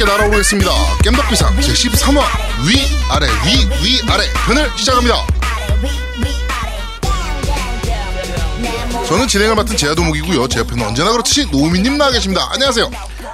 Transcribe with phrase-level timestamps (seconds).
[0.00, 0.70] 함께 날아오르겠습니다.
[1.02, 2.20] 겜덕비상 제13화
[2.66, 2.80] 위,
[3.10, 5.16] 아래, 위, 위, 아래 편을 시작합니다.
[9.06, 10.48] 저는 진행을 맡은 제아도목이고요.
[10.48, 12.48] 제 옆에는 언제나 그렇듯이 노우미님 나와 계십니다.
[12.52, 12.90] 안녕하세요.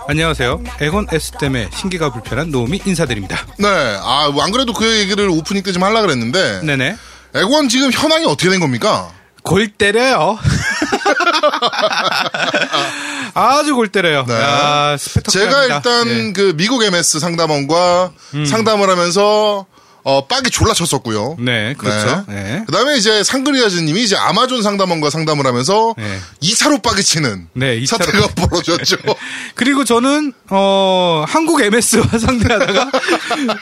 [0.09, 0.62] 안녕하세요.
[0.80, 3.47] 에곤 S 때문에 신기가 불편한 노움이 인사드립니다.
[3.59, 6.62] 네, 아, 안 그래도 그 얘기를 오프닝 때 좀 하려고 그랬는데.
[6.62, 6.97] 네네.
[7.34, 9.11] 에곤 지금 현황이 어떻게 된 겁니까?
[9.42, 10.39] 골 때려요.
[13.35, 14.25] 아주 골 때려요.
[14.27, 14.35] 네.
[14.35, 14.97] 야.
[15.29, 16.33] 제가 일단 예.
[16.33, 18.12] 그 미국 MS 상담원과
[18.47, 19.67] 상담을 하면서
[20.09, 21.34] 어, 빡이 졸라 쳤었고요.
[21.41, 22.24] 네, 그렇죠.
[22.28, 22.62] 네.
[22.64, 26.20] 그 다음에 이제 상그리아즈님이 이제 아마존 상담원과 상담을 하면서 네.
[26.41, 28.98] 2차로 빡이 치는 네, 이차로 사태가 벌어졌죠.
[29.56, 32.92] 그리고 저는 어 한국 MS와 상대하다가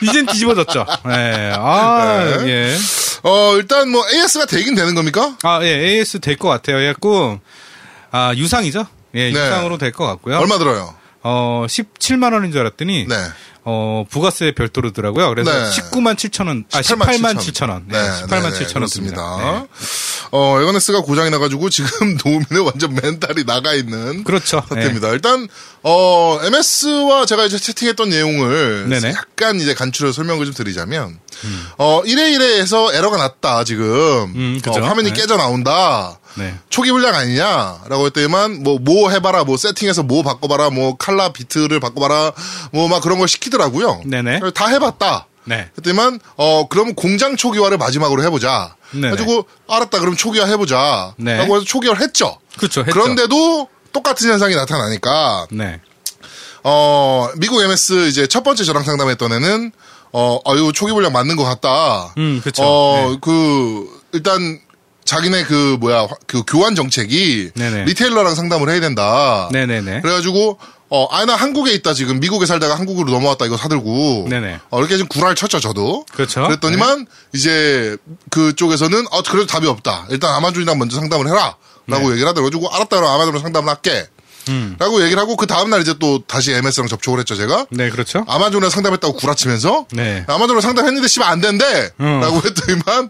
[0.03, 0.85] 이젠 뒤집어졌죠.
[1.07, 1.51] 네.
[1.55, 2.47] 아, 네.
[2.47, 2.77] 예.
[3.23, 5.35] 어, 일단 뭐 AS가 되긴 되는 겁니까?
[5.41, 5.67] 아, 예.
[5.97, 6.75] AS 될 것 같아요.
[6.75, 7.39] 그래갖고
[8.11, 8.85] 아, 유상이죠?
[9.15, 9.39] 예, 네.
[9.39, 10.37] 유상으로 될 것 같고요.
[10.37, 10.93] 얼마 들어요?
[11.23, 13.15] 어, 17만 원인 줄 알았더니 네.
[13.67, 15.27] 어, 부가세 별도로 더라고요.
[15.29, 15.69] 그래서 네.
[15.71, 17.85] 19만 7천 원, 아, 18만 7천 원.
[17.87, 19.65] 네, 18만 7천 원 듭니다.
[20.31, 24.63] 어, 엑원S가 고장이 나가지고 지금 노우미는 완전 멘탈이 나가 있는 그렇죠.
[24.69, 25.09] 사태입니다.
[25.09, 25.47] 일단
[25.81, 29.09] 어 MS와 제가 이제 채팅했던 내용을 네네.
[29.09, 31.19] 약간 이제 간추려 설명을 좀 드리자면
[31.77, 33.85] 어 1회 1회에서 에러가 났다 지금
[34.35, 34.79] 음, 그죠.
[34.79, 35.21] 어, 화면이 네.
[35.21, 36.19] 깨져 나온다.
[36.35, 36.53] 네.
[36.69, 42.31] 초기 분량 아니냐라고 했더니만 뭐 뭐 해봐라 뭐 세팅해서 뭐 바꿔봐라 뭐 칼라 비트를 바꿔봐라
[42.71, 44.01] 뭐 막 그런 걸 시키더라고요.
[44.05, 44.41] 네네.
[44.53, 45.27] 다 해봤다.
[45.45, 45.69] 네.
[45.75, 48.75] 그랬더니만 어 그럼 공장 초기화를 마지막으로 해보자.
[48.91, 49.09] 네네.
[49.11, 51.13] 가지고 알았다 그럼 초기화 해보자.
[51.17, 51.37] 네.
[51.37, 52.37] 라고 해서 초기화를 했죠.
[52.57, 52.81] 그렇죠.
[52.81, 52.91] 했죠.
[52.91, 55.79] 그런데도 똑같은 현상이 나타나니까 네.
[56.63, 59.71] 어 미국 MS 이제 첫 번째 저랑 상담했던 애는
[60.13, 62.13] 어 아유 초기 분량 맞는 것 같다.
[62.17, 62.63] 음, 그쵸.
[62.63, 64.59] 어그 일단
[65.05, 67.85] 자기네 그 뭐야 그 교환 정책이 네네.
[67.85, 69.49] 리테일러랑 상담을 해야 된다.
[69.51, 70.01] 네네네.
[70.01, 70.57] 그래가지고
[70.89, 72.19] 어, 아, 나 한국에 있다, 지금.
[72.19, 74.27] 미국에 살다가 한국으로 넘어왔다, 이거 사들고.
[74.29, 74.59] 네네.
[74.69, 76.05] 어, 이렇게 좀 구라를 쳤죠, 저도.
[76.13, 76.43] 그렇죠.
[76.43, 77.97] 그랬더니만, 이제,
[78.29, 80.05] 그쪽에서는, 어, 그래도 답이 없다.
[80.11, 81.55] 일단 아마존이랑 먼저 상담을 해라.
[81.87, 82.51] 라고 얘기를 하더라고요.
[82.51, 84.07] 그래가지고, 알았다, 그럼 아마존으로 상담을 할게.
[84.45, 84.51] 네.
[84.51, 84.75] 음.
[84.77, 87.65] 라고 얘기를 하고, 그 다음날 이제 또 다시 MS랑 접촉을 했죠, 제가.
[87.71, 88.23] 네, 그렇죠.
[88.27, 89.87] 아마존에 상담했다고 구라치면서.
[89.91, 90.23] 네.
[90.27, 91.89] 아마존으로 상담했는데, 씨발, 안 된대.
[91.97, 92.19] 어.
[92.21, 93.09] 라고 했더니만,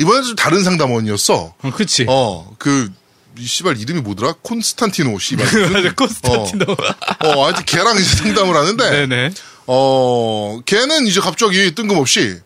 [0.00, 1.54] 이번엔 좀 다른 상담원이었어.
[1.60, 2.06] 어, 그치.
[2.08, 2.90] 어, 그,
[3.38, 4.34] 이 씨발 이름이 뭐더라?
[4.42, 5.46] 콘스탄티노 씨발.
[5.70, 6.64] 맞아, 콘스탄티노.
[6.68, 9.30] 어, 어, 하여튼 걔랑 이제 상담을 하는데, 네네.
[9.66, 12.40] 어, 걔는 이제 갑자기 뜬금없이,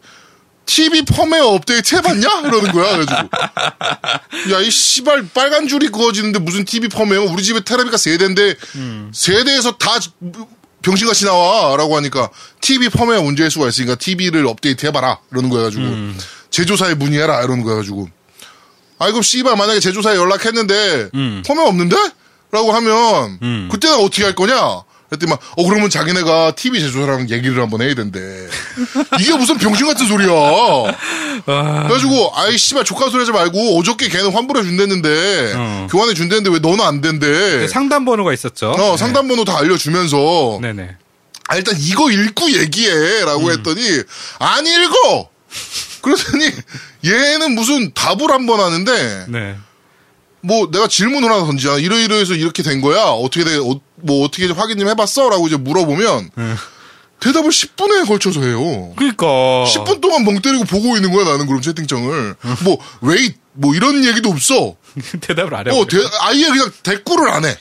[0.65, 2.41] TV 펌웨어 업데이트 해봤냐?
[2.45, 2.97] 이러는 거야.
[2.97, 3.29] 그래가지고.
[4.55, 7.25] 야, 이 씨발 빨간 줄이 그어지는데 무슨 TV 펌웨어?
[7.25, 8.55] 우리 집에 테레비가 세 대인데,
[9.13, 9.99] 세 대에서 다
[10.83, 11.77] 병신같이 나와.
[11.77, 12.31] 라고 하니까,
[12.61, 15.19] TV 펌웨어 문제일 수가 있으니까 TV를 업데이트 해봐라.
[15.33, 15.65] 이러는 거야.
[15.65, 15.83] 가지고.
[16.53, 17.43] 제조사에 문의해라.
[17.43, 17.77] 이러는 거야.
[17.77, 18.09] 가지고.
[18.99, 21.11] 아이고, 씨발, 만약에 제조사에 연락했는데,
[21.45, 21.97] 펌웨어 없는데?
[22.53, 24.83] 라고 하면, 그때 나 어떻게 할 거냐?
[25.09, 28.21] 그랬더니 막, 어, 그러면 자기네가 TV 제조사랑 얘기를 한번 해야 된대.
[29.21, 30.31] 이게 무슨 병신 같은 소리야.
[30.31, 35.87] 아, 그래가지고, 아이, 씨발, 조카 소리 하지 말고, 어저께 걔는 환불해 준댔는데, 어.
[35.91, 37.67] 교환해 준댔는데 왜 너는 안 된대.
[37.69, 38.71] 상담 번호가 있었죠.
[38.71, 40.97] 어, 상담번호 다 알려주면서, 네네.
[41.49, 43.25] 아, 일단 이거 읽고 얘기해.
[43.25, 43.53] 라고 음.
[43.53, 43.83] 했더니,
[44.39, 45.32] 안 읽어!
[46.03, 46.45] 그러더니,
[47.05, 49.57] 얘는 무슨 답을 한 번 하는데, 네.
[50.41, 51.79] 뭐 내가 질문을 하나 던지잖아.
[51.79, 53.03] 이러이러해서 이렇게 된 거야.
[53.05, 53.57] 어떻게 돼?
[53.59, 55.31] 어, 뭐 어떻게 확인 좀 해봤어?
[55.31, 56.31] 라고 이제 물어보면
[57.21, 58.93] 대답을 10분에 걸쳐서 해요.
[58.97, 59.25] 그니까.
[59.27, 62.35] 10분 동안 멍 때리고 보고 있는 거야 나는 그럼 채팅창을.
[62.65, 64.75] 뭐 웨이 뭐 이런 얘기도 없어.
[65.21, 65.71] 대답을 안 해.
[65.71, 67.57] 어 대- 아예 그냥 대꾸를 안 해.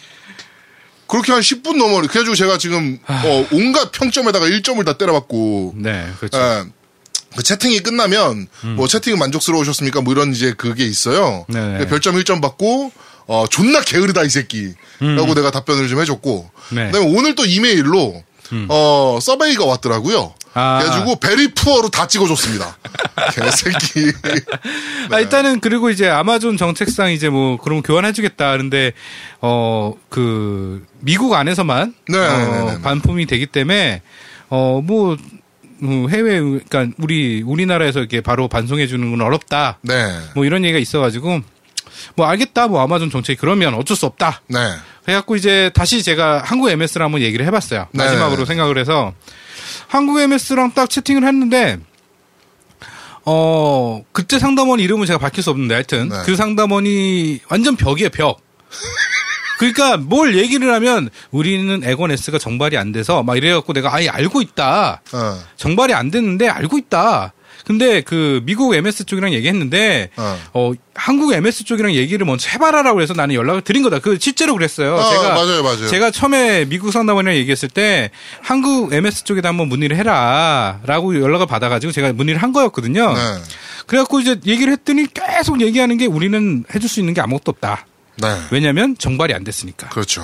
[1.05, 1.97] 그렇게 한 10분 넘어.
[2.01, 5.73] 그래가지고 제가 지금 어, 온갖 평점에다가 1점을 다 때려봤고.
[5.75, 6.37] 네, 그렇죠.
[6.39, 6.63] 예.
[7.35, 10.01] 그 채팅이 끝나면 뭐 채팅 만족스러우셨습니까?
[10.01, 11.45] 뭐 이런 이제 그게 있어요.
[11.49, 11.53] 음.
[11.53, 11.77] 네네.
[11.79, 12.91] 그 별점 1점 받고
[13.27, 16.49] 어 존나 게으르다 이 새끼라고 내가 답변을 좀 해줬고.
[16.71, 16.75] 음.
[16.75, 16.81] 네.
[16.83, 16.91] 음.
[16.91, 18.23] 그다음에 오늘 또 이메일로
[18.67, 20.33] 어 서베이가 왔더라고요.
[20.53, 20.79] 아.
[20.79, 22.77] 그래가지고 베리 푸어로 다 찍어줬습니다.
[23.33, 24.11] 개새끼.
[25.09, 28.51] 아, 일단은 그리고 이제 아마존 정책상 이제 뭐 그럼 교환해주겠다.
[28.51, 28.91] 그런데
[29.39, 32.81] 어 그 미국 안에서만 네, 어, 네, 네, 네.
[32.81, 34.01] 반품이 되기 때문에
[34.49, 35.15] 어뭐
[35.83, 39.79] 해외 그러니까 우리 우리나라에서 이렇게 바로 반송해 주는 건 어렵다.
[39.81, 40.17] 네.
[40.35, 41.41] 뭐 이런 얘기가 있어가지고
[42.15, 42.67] 뭐 알겠다.
[42.67, 44.41] 뭐 아마존 정책이 그러면 어쩔 수 없다.
[44.47, 44.59] 네.
[45.03, 47.87] 그래갖고 이제 다시 제가 한국 MS를 한번 얘기를 해봤어요.
[47.91, 48.03] 네.
[48.03, 49.13] 마지막으로 생각을 해서
[49.87, 51.79] 한국 MS랑 딱 채팅을 했는데
[53.25, 56.15] 어 그때 상담원 이름은 제가 밝힐 수 없는데 하여튼 네.
[56.25, 58.41] 그 상담원이 완전 벽이에요 벽.
[59.61, 64.41] 그러니까 뭘 얘기를 하면 우리는 에건 S가 정발이 안 돼서 막 이래갖고 내가 아예 알고
[64.41, 65.01] 있다.
[65.13, 65.39] 어.
[65.55, 67.33] 정발이 안 됐는데 알고 있다.
[67.63, 70.39] 근데 그 미국 MS 쪽이랑 얘기했는데 어.
[70.55, 73.99] 어 한국 MS 쪽이랑 얘기를 먼저 해봐라라고 해서 나는 연락을 드린 거다.
[73.99, 74.97] 그 실제로 그랬어요.
[74.97, 75.87] 아, 제가 맞아요, 맞아요.
[75.87, 78.09] 제가 처음에 미국 상담원이랑 얘기했을 때
[78.41, 83.13] 한국 MS 쪽에다 한번 문의를 해라라고 연락을 받아가지고 제가 문의를 한 거였거든요.
[83.13, 83.21] 네.
[83.85, 87.85] 그래갖고 이제 얘기를 했더니 계속 얘기하는 게 우리는 해줄 수 있는 게 아무것도 없다.
[88.21, 88.37] 네.
[88.51, 89.89] 왜냐하면 정발이 안 됐으니까.
[89.89, 90.23] 그렇죠.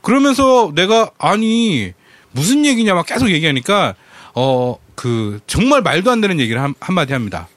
[0.00, 1.92] 그러면서 내가 아니
[2.32, 3.94] 무슨 얘기냐 막 계속 얘기하니까
[4.34, 7.48] 어 그 정말 말도 안 되는 얘기를 한, 한마디 합니다.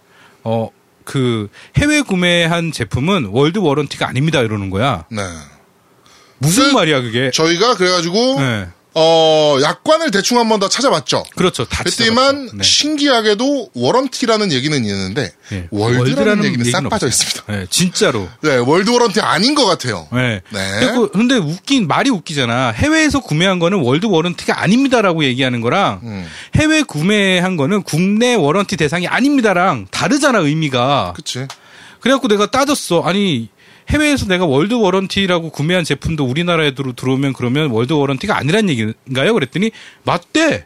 [0.44, 0.70] 어
[1.06, 5.06] 그 해외 구매한 제품은 월드 워런티가 아닙니다 이러는 거야.
[5.10, 5.22] 네.
[6.38, 7.32] 무슨 그- 말이야 그게?
[7.32, 8.68] 저희가 그래가지고 네.
[9.02, 11.24] 어 약관을 대충 한 번 더 찾아봤죠.
[11.36, 11.64] 그렇죠.
[11.66, 12.58] 다 찢어졌죠.
[12.58, 12.64] 네.
[12.64, 15.68] 신기하게도 warranty라는 얘기는 있는데 네.
[15.72, 17.08] world라는 얘기는 싹 얘기는 빠져.
[17.08, 17.44] 있습니다.
[17.48, 18.28] 네, 진짜로.
[18.42, 20.08] 네, world warranty 아닌 것 같아요.
[20.12, 20.42] 네.
[20.50, 20.80] 네.
[20.82, 22.72] 그리고 근데 웃긴 말이 웃기잖아.
[22.72, 26.28] 해외에서 구매한 거는 world warranty가 아닙니다라고 얘기하는 거랑 음.
[26.56, 31.14] 해외 구매한 거는 국내 warranty 대상이 아닙니다랑 다르잖아 의미가.
[31.16, 31.48] 그치.
[32.02, 33.02] 그래갖고 내가 따졌어.
[33.02, 33.50] 아니
[33.90, 39.34] 해외에서 내가 world warranty라고 구매한 제품도 우리나라에 들어, 들어오면 그러면 world warranty가 아니란 얘기인가요?
[39.34, 39.72] 그랬더니
[40.04, 40.66] 맞대.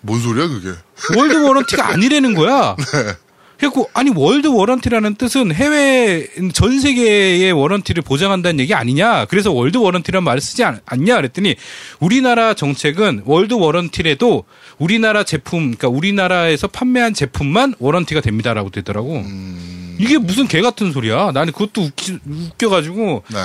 [0.00, 0.70] 뭔 소리야, 그게?
[1.16, 2.76] world warranty가 아니라는 거야.
[2.76, 3.12] 네.
[3.60, 9.26] 그래갖고 아니 world warranty라는 뜻은 해외 전 세계의 warranty를 보장한다는 얘기 아니냐?
[9.26, 11.56] 그래서 world warranty라는 말을 쓰지 않, 냐 그랬더니
[12.00, 14.44] 우리나라 정책은 world warranty래도
[14.80, 19.18] 우리나라 제품, 그러니까 우리나라에서 판매한 제품만 warranty가 됩니다라고 되더라고.
[19.18, 19.96] 음.
[20.00, 21.30] 이게 무슨 개 같은 소리야?
[21.32, 23.38] 나는 그것도 웃기, 웃겨가지고 네.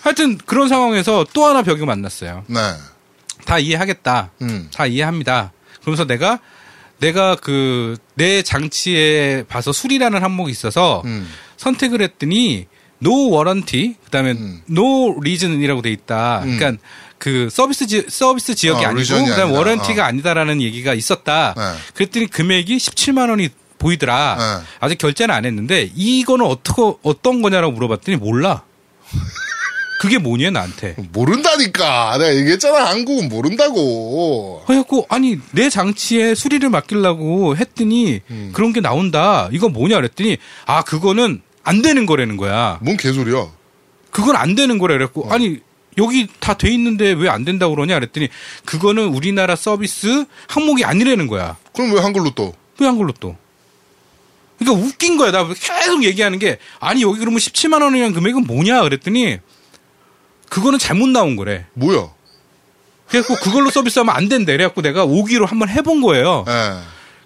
[0.00, 2.44] 하여튼 그런 상황에서 또 하나 벽이 만났어요.
[2.46, 2.58] 네.
[3.44, 4.30] 다 이해하겠다.
[4.42, 4.68] 음.
[4.72, 5.52] 다 이해합니다.
[5.82, 6.38] 그러면서 내가
[7.00, 11.28] 내가 그 내 장치에 봐서 수리라는 항목이 있어서 음.
[11.56, 12.66] 선택을 했더니
[13.00, 14.60] no warranty 그다음에 음.
[14.68, 16.42] no reason이라고 돼 있다.
[16.44, 16.58] 음.
[16.58, 16.82] 그러니까
[17.18, 19.46] 그 서비스 지, 서비스 지역이 어, 아니고 아니다.
[19.46, 20.06] 워런티가 어.
[20.06, 21.54] 아니다라는 얘기가 있었다.
[21.56, 21.62] 네.
[21.94, 23.48] 그랬더니 금액이 17만 원이
[23.78, 24.36] 보이더라.
[24.38, 24.66] 네.
[24.80, 28.62] 아직 결제는 안 했는데 이거는 어떻게 어떤 거냐라고 물어봤더니 몰라.
[30.00, 30.94] 그게 뭐냐 나한테.
[31.12, 32.18] 모른다니까.
[32.18, 32.86] 내가 얘기했잖아.
[32.90, 34.62] 한국은 모른다고.
[34.66, 38.50] 그래갖고 아니 내 장치에 수리를 맡기려고 했더니 음.
[38.54, 39.48] 그런 게 나온다.
[39.50, 42.78] 이거 뭐냐 그랬더니 아 그거는 안 되는 거라는 거야.
[42.80, 43.48] 뭔 개소리야.
[44.10, 45.32] 그건 안 되는 거래 그랬고 어.
[45.32, 45.58] 아니
[45.98, 48.28] 여기 다 돼 있는데 왜 안 된다고 그러냐 그랬더니
[48.64, 51.56] 그거는 우리나라 서비스 항목이 아니라는 거야.
[51.74, 52.54] 그럼 왜 한글로 또?
[52.78, 53.36] 왜 한글로 또?
[54.58, 55.30] 그러니까 웃긴 거야.
[55.30, 59.38] 나 계속 얘기하는 게 아니 여기 그러면 17만 원이라는 금액은 뭐냐 그랬더니
[60.48, 61.66] 그거는 잘못 나온 거래.
[61.74, 62.08] 뭐야?
[63.08, 64.52] 그래갖고 그걸로 서비스하면 안 된대.
[64.52, 66.44] 그래갖고 내가 오기로 한번 해본 거예요.
[66.48, 66.78] 예.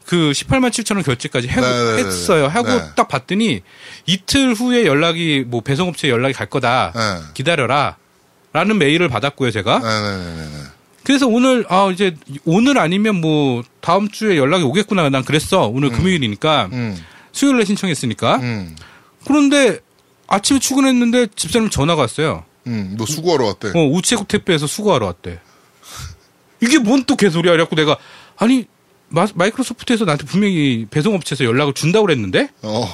[0.06, 2.04] 그 18만 7천 원 결제까지 해, 네네네네.
[2.04, 2.48] 했어요.
[2.48, 2.82] 하고 네.
[2.96, 3.62] 딱 봤더니
[4.06, 6.92] 이틀 후에 연락이 뭐 배송업체에 연락이 갈 거다.
[6.94, 7.00] 네.
[7.34, 7.96] 기다려라.
[8.52, 9.78] 라는 메일을 받았고요, 제가.
[9.78, 10.48] 네네네네.
[11.04, 12.14] 그래서 오늘 아 이제
[12.44, 15.08] 오늘 아니면 뭐 다음 주에 연락이 오겠구나.
[15.10, 15.66] 난 그랬어.
[15.66, 16.96] 오늘 금요일이니까 음.
[17.32, 18.36] 수요일에 신청했으니까.
[18.36, 18.76] 음.
[19.26, 19.80] 그런데
[20.28, 22.44] 아침에 출근했는데 집사님 전화가 왔어요.
[22.68, 22.94] 음.
[22.96, 23.68] 너 수고하러 왔대.
[23.74, 25.40] 어, 우체국 택배에서 수거하러 왔대.
[26.60, 27.52] 이게 뭔 또 개소리야.
[27.52, 27.96] 그래갖고 내가
[28.36, 28.66] 아니
[29.08, 32.88] 마, 마이크로소프트에서 나한테 분명히 배송업체에서 연락을 준다고 그랬는데 어.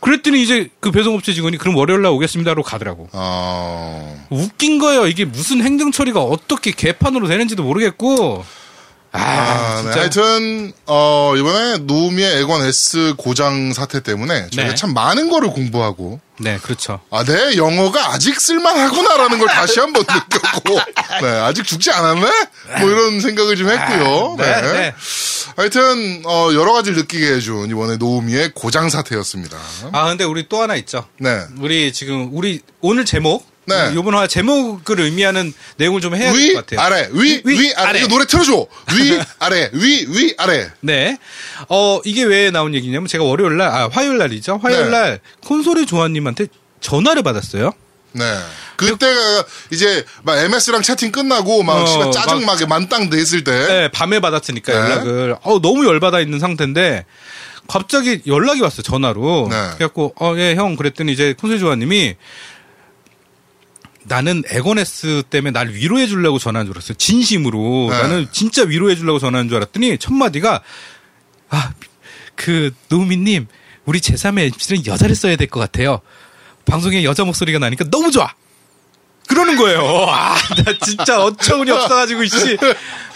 [0.00, 3.08] 그랬더니 이제 그 배송업체 직원이 그럼 월요일 날 오겠습니다로 가더라고.
[3.12, 4.26] 아.
[4.30, 5.06] 웃긴 거예요.
[5.06, 8.44] 이게 무슨 행정 처리가 어떻게 개판으로 되는지도 모르겠고.
[9.18, 9.90] 아, 아, 네.
[9.90, 14.74] 하여튼 어 이번에 노미의 에건 S 고장 사태 때문에 저희가 네.
[14.74, 17.00] 참 많은 거를 공부하고 네, 그렇죠.
[17.10, 20.78] 아, 내 영어가 아직 쓸만하구나라는 걸 다시 한번 느꼈고,
[21.20, 22.30] 네, 아직 죽지 않았네?
[22.78, 24.36] 뭐 이런 생각을 좀 했고요.
[24.38, 24.72] 네, 네.
[24.72, 24.94] 네.
[25.56, 29.58] 하여튼, 어, 여러 가지를 느끼게 해준 이번에 노우미의 고장 사태였습니다.
[29.90, 31.06] 아, 근데 우리 또 하나 있죠.
[31.18, 31.42] 네.
[31.58, 33.94] 우리 지금 우리 오늘 제목 네.
[33.94, 36.80] 요번 화 제목을 의미하는 내용을 좀 해야 될 위, 것 같아요.
[36.84, 37.88] 아래, 위, 위, 위, 아래.
[37.88, 37.98] 아래.
[38.00, 38.66] 이거 노래 틀어줘.
[38.96, 40.70] 위, 아래, 위, 위, 아래.
[40.80, 41.18] 네.
[41.68, 44.60] 어, 이게 왜 나온 얘기냐면 제가 월요일 날, 아, 화요일 날이죠.
[44.62, 44.90] 화요일 네.
[44.90, 46.46] 날 콘솔의 조아님한테
[46.80, 47.72] 전화를 받았어요.
[48.12, 48.24] 네.
[48.76, 53.66] 그때가 이제 막 MS랑 채팅 끝나고 막 어, 씨발 짜증나게 만땅 냈을 때.
[53.66, 54.78] 네, 밤에 받았으니까 네.
[54.78, 55.36] 연락을.
[55.42, 57.04] 어, 너무 열받아 있는 상태인데
[57.68, 58.82] 갑자기 연락이 왔어요.
[58.82, 59.48] 전화로.
[59.50, 59.56] 네.
[59.74, 60.74] 그래갖고, 어, 예, 형.
[60.76, 62.16] 그랬더니 이제 콘솔 조아님이
[64.08, 66.96] 나는 에고네스 때문에 날 위로해 주려고 전화한 줄 알았어요.
[66.96, 67.88] 진심으로.
[67.90, 67.98] 네.
[68.02, 70.62] 나는 진짜 위로해 주려고 전화한 줄 알았더니 첫 마디가
[71.50, 71.72] 아,
[72.34, 73.46] 그 노우미님
[73.84, 76.00] 우리 제3의 MC는 여자를 써야 될 것 같아요.
[76.66, 78.32] 방송에 여자 목소리가 나니까 너무 좋아.
[79.28, 79.80] 그러는 거예요.
[80.08, 82.56] 아, 나 진짜 어처구니 없어가지고 씨.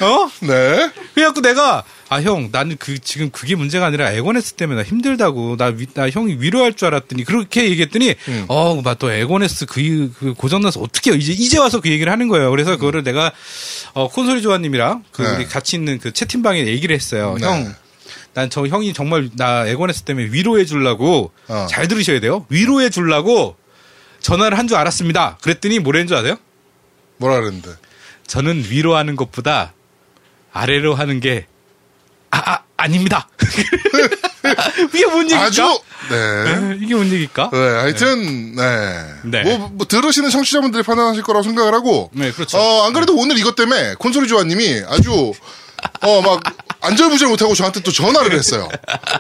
[0.01, 0.31] 어?
[0.43, 0.91] 네.
[1.15, 5.67] 그래갖고 내가 아 형 나는 그 지금 그게 문제가 아니라 에고네스 때문에 나 힘들다고 나,
[5.67, 8.45] 위- 나 형이 위로할 줄 알았더니 그렇게 얘기했더니 음.
[8.49, 11.13] 어맞또 에고네스 그, 그 고장나서 어떻게?
[11.15, 12.51] 이제 이제 와서 그 얘기를 하는 거예요.
[12.51, 13.33] 그래서 그거를 내가
[13.95, 15.37] 어 콘솔이 조아님이랑 그 네.
[15.37, 17.37] 우리 같이 있는 그 채팅방에 얘기를 했어요.
[17.41, 17.47] 네.
[17.47, 17.75] 형
[18.35, 21.67] 난 저 형이 정말 나 애권했을 때문에 위로해 주려고 어.
[21.71, 22.47] 잘 들으셔야 돼요.
[22.49, 23.57] 위로해 주려고
[24.23, 25.39] 전화를 한 줄 알았습니다.
[25.43, 26.37] 그랬더니 뭐라는 줄 아세요?
[27.19, 27.71] 뭐라 그랬는데.
[28.27, 29.75] 저는 위로 하는 것보다
[30.53, 31.47] 아래로 하는 게
[32.31, 33.29] 아, 아 아닙니다.
[34.95, 35.45] 이게 뭔 얘기일까?
[35.45, 36.45] 아주, 네.
[36.45, 37.51] 네, 이게 뭔 얘기일까?
[37.53, 39.05] 네, 하여튼, 네.
[39.25, 39.43] 네.
[39.45, 42.11] 뭐, 뭐, 들으시는 청취자분들이 판단하실 거라고 생각을 하고.
[42.13, 42.59] 네, 그렇죠.
[42.59, 45.33] 어, 안 그래도 오늘 이것 때문에 콘솔이 조아님이 아주,
[46.01, 46.43] 어, 막,
[46.83, 48.69] 안절부절 못하고 저한테 또 전화를 했어요.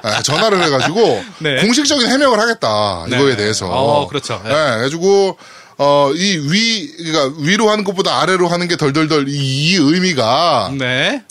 [0.04, 1.62] 네, 전화를 해가지고, 네.
[1.62, 3.16] 공식적인 해명을 하겠다, 네.
[3.16, 3.66] 이거에 대해서.
[3.66, 4.40] 어, 그렇죠.
[4.44, 4.50] 네.
[4.50, 4.54] 네.
[4.54, 5.38] 그래가지고,
[5.78, 11.22] 어, 이 위, 그러니까 위로 하는 것보다 아래로 하는 게 덜덜덜 이, 이 의미가, 네.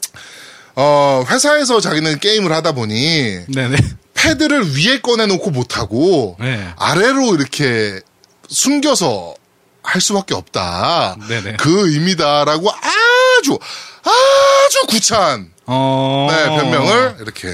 [0.76, 3.78] 어, 회사에서 자기는 게임을 하다 보니, 네네.
[4.14, 6.66] 패드를 위에 꺼내놓고 못하고, 네.
[6.78, 8.00] 아래로 이렇게
[8.48, 9.36] 숨겨서
[9.84, 11.18] 할 수밖에 없다.
[11.28, 11.58] 네네.
[11.58, 13.58] 그 의미다라고 아주,
[14.04, 16.28] 아주 구차한, 어.
[16.30, 17.48] 네, 변명을 이렇게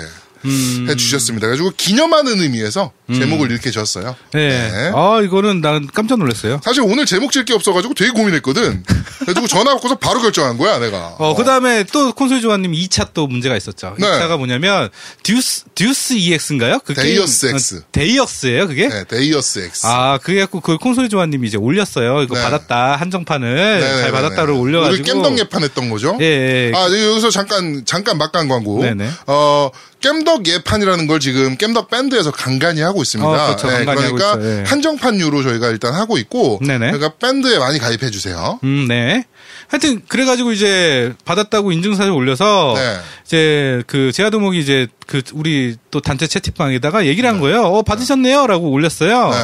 [0.46, 0.88] 음.
[0.90, 1.48] 해주셨습니다.
[1.48, 4.16] 그래가지고 기념하는 의미에서 제목을 이렇게 졌어요.
[4.34, 4.50] 네.
[4.50, 4.92] 네.
[4.94, 6.60] 아, 이거는 난 깜짝 놀랐어요.
[6.64, 8.84] 사실 오늘 제목 질 게 없어가지고 되게 고민했거든.
[9.20, 11.16] 그래가지고 전화 받고서 바로 결정한 거야, 내가.
[11.18, 13.96] 어, 그 다음에 또 콘솔 조아님 2차 또 문제가 있었죠.
[13.98, 14.06] 네.
[14.06, 14.90] 2차가 뭐냐면,
[15.24, 16.80] Deus, Deus EX인가요?
[16.84, 17.76] 그 Deus 게임, X.
[17.76, 18.90] 어, Deus예요 그게?
[18.90, 19.86] 네, Deus X.
[19.88, 22.22] 아, 그래갖고 그 콘솔 조아님이 이제 올렸어요.
[22.24, 22.42] 이거 네.
[22.42, 22.98] 받았다.
[22.98, 23.56] 한정판을.
[23.56, 24.02] 네네네네.
[24.02, 25.02] 잘 받았다를 올려가지고.
[25.02, 26.18] 우리 겜덕 예판 했던 거죠?
[26.20, 26.72] 예, 예.
[26.76, 28.82] 아, 네, 여기서 잠깐, 잠깐 막간 광고.
[28.82, 29.10] 네네.
[29.28, 29.70] 어,
[30.02, 33.30] 겜덕 예판이라는 걸 지금 겜덕 밴드에서 간간히 하고 있습니다.
[33.30, 33.68] 어, 그렇죠.
[33.68, 34.60] 간간히 그러니까 하고 있어요.
[34.60, 34.64] 예.
[34.64, 36.60] 한정판유로 저희가 일단 하고 있고.
[36.62, 36.92] 네네.
[36.92, 38.60] 그러니까 밴드에 많이 가입해 주세요.
[38.64, 39.26] 음, 네.
[39.70, 42.98] 하여튼 그래가지고 이제 받았다고 인증사진 올려서 네.
[43.26, 47.64] 이제 그 제아도목이 이제 그 우리 또 단체 채팅방에다가 얘기를 한 거예요.
[47.64, 49.30] 어 받으셨네요라고 올렸어요.
[49.32, 49.38] 네.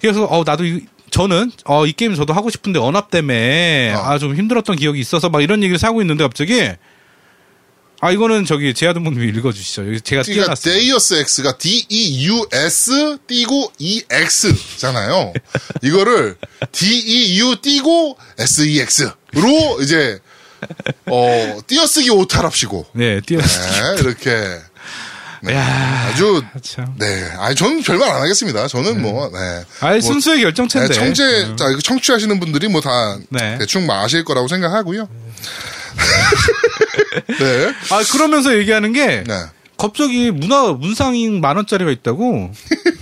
[0.00, 4.04] 그래서 어 나도 이, 저는 어 이 게임 저도 하고 싶은데 언압 때문에 어.
[4.10, 6.68] 아좀 힘들었던 기억이 있어서 막 이런 얘기를 하고 있는데 갑자기
[8.00, 9.86] 아 이거는 저기 제아도목님이 읽어주시죠.
[9.88, 10.74] 여기 제가 그러니까 띄워놨어요.
[10.74, 15.32] Deus X가 D-E-U-S 띄고 E-X-잖아요.
[15.82, 16.36] 이거를
[16.72, 20.18] D-E-U 띄고 S-E-X로 이제,
[21.06, 22.86] 어, 띄어쓰기 오타랍시고.
[22.92, 23.40] 네 띄워.
[23.40, 24.60] 네, 이렇게.
[25.42, 26.94] 네, 야 아주, 참.
[26.98, 27.06] 네.
[27.38, 28.66] 아니, 저는 별말 안 하겠습니다.
[28.68, 29.64] 저는 뭐, 네.
[29.80, 30.92] 아예 뭐, 순수의 결정체인데.
[30.92, 33.58] 네, 청취, 자, 이거 청취하시는 분들이 뭐다 네.
[33.58, 35.08] 대충 뭐 아실 거라고 생각하고요.
[37.38, 37.74] 네.
[37.90, 39.34] 아 그러면서 얘기하는 게 네.
[39.78, 42.52] 갑자기 문화 문상인 만 원짜리가 있다고.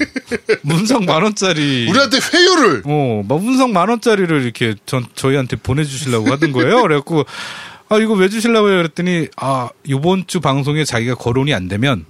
[0.62, 1.86] 문상 만 원짜리.
[1.88, 6.82] 우리한테 회유를 어, 막 문상 만 원짜리를 이렇게 전 저희한테 보내주시려고 하던 거예요.
[6.82, 7.24] 그래갖고
[7.88, 8.76] 아 이거 왜 주시려고요?
[8.78, 12.04] 그랬더니 아 이번 주 방송에 자기가 거론이 안 되면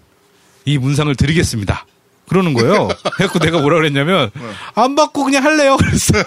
[0.64, 1.84] 이 문상을 드리겠습니다.
[2.28, 2.88] 그러는 거예요.
[3.16, 4.30] 그래갖고 내가 뭐라 그랬냐면
[4.74, 5.76] 안 받고 그냥 할래요.
[5.80, 6.24] 그랬어요.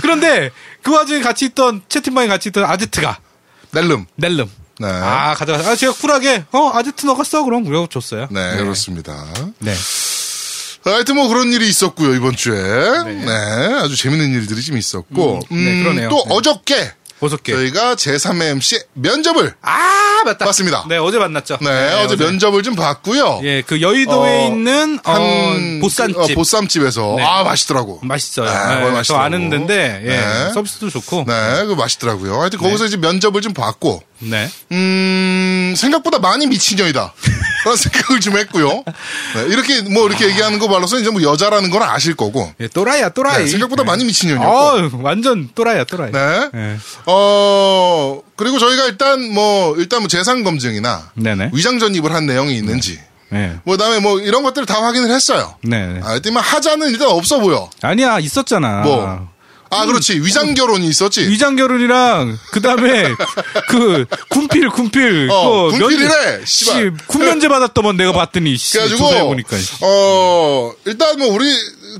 [0.00, 0.50] 그런데
[0.82, 3.18] 그 와중에 같이 있던 채팅방에 같이 있던 아제트가
[3.72, 4.06] 낼름.
[4.16, 4.50] 넬름.
[4.78, 4.88] 네.
[4.88, 5.58] 아 가져가.
[5.70, 8.28] 아 제가 쿨하게 어 아제트 너가 써 그럼 그러고 줬어요.
[8.30, 9.24] 네, 그렇습니다.
[9.58, 9.74] 네.
[10.84, 12.58] 하여튼 뭐 그런 일이 있었고요, 이번 주에.
[12.60, 13.30] 네.
[13.82, 15.40] 아주 재밌는 일들이 좀 있었고.
[15.52, 16.08] 음, 네, 그러네요.
[16.08, 16.34] 또 네.
[16.34, 16.92] 어저께
[17.22, 17.52] 어저께.
[17.52, 20.44] 저희가 제3회 MC 면접을 아 맞다.
[20.44, 20.84] 봤습니다.
[20.88, 21.58] 네 어제 만났죠.
[21.60, 23.40] 네, 어제 면접을 좀 봤고요.
[23.44, 27.22] 예, 그 여의도에 어, 있는 어, 한 보쌈집 어, 보쌈집에서 네.
[27.24, 28.00] 아 맛있더라고.
[28.02, 28.46] 맛있어요.
[28.46, 29.16] 네, 네, 저.
[29.16, 30.52] 아는 데인데 예, 네.
[30.52, 31.24] 서비스도 좋고.
[31.26, 32.40] 네, 그 맛있더라고요.
[32.40, 34.48] 하여튼 거기서 이제 면접을 좀 봤고, 네.
[34.72, 37.12] 음, 생각보다 많이 미친년이다.
[37.62, 38.68] 그런 생각을 좀 했고요.
[39.34, 42.52] 네, 이렇게 뭐 이렇게 얘기하는 거 말로서 이제 뭐 여자라는 건 아실 거고.
[42.60, 43.44] 예, 또라이야 또라이.
[43.44, 44.56] 네, 생각보다 많이 미친 년이었고.
[44.56, 46.10] 어, 완전 또라이야 또라이.
[46.12, 46.50] 네.
[46.52, 46.76] 네.
[47.06, 51.50] 어, 그리고 저희가 일단 뭐, 일단 뭐 재산 검증이나 네네.
[51.52, 52.98] 위장 전입을 한 내용이 있는지,
[53.30, 53.56] 네.
[53.64, 55.54] 뭐, 그다음에 뭐 이런 것들을 다 확인을 했어요.
[55.62, 56.00] 네.
[56.02, 57.70] 아, 일단 하자는 일단 없어 보여.
[57.80, 58.82] 아니야 있었잖아.
[58.82, 59.31] 뭐.
[59.72, 60.20] 아, 그렇지.
[60.20, 61.22] 위장 결혼이 있었지.
[61.28, 63.04] 위장 결혼이랑 그다음에
[63.68, 66.76] 그 군필 군필 어, 그거 군필이래, 면- 씨발.
[66.98, 71.46] 씨, 군면제 받았더만 내가 봤더니 씨, 그래가지고, 보니까 어, 일단 뭐 우리,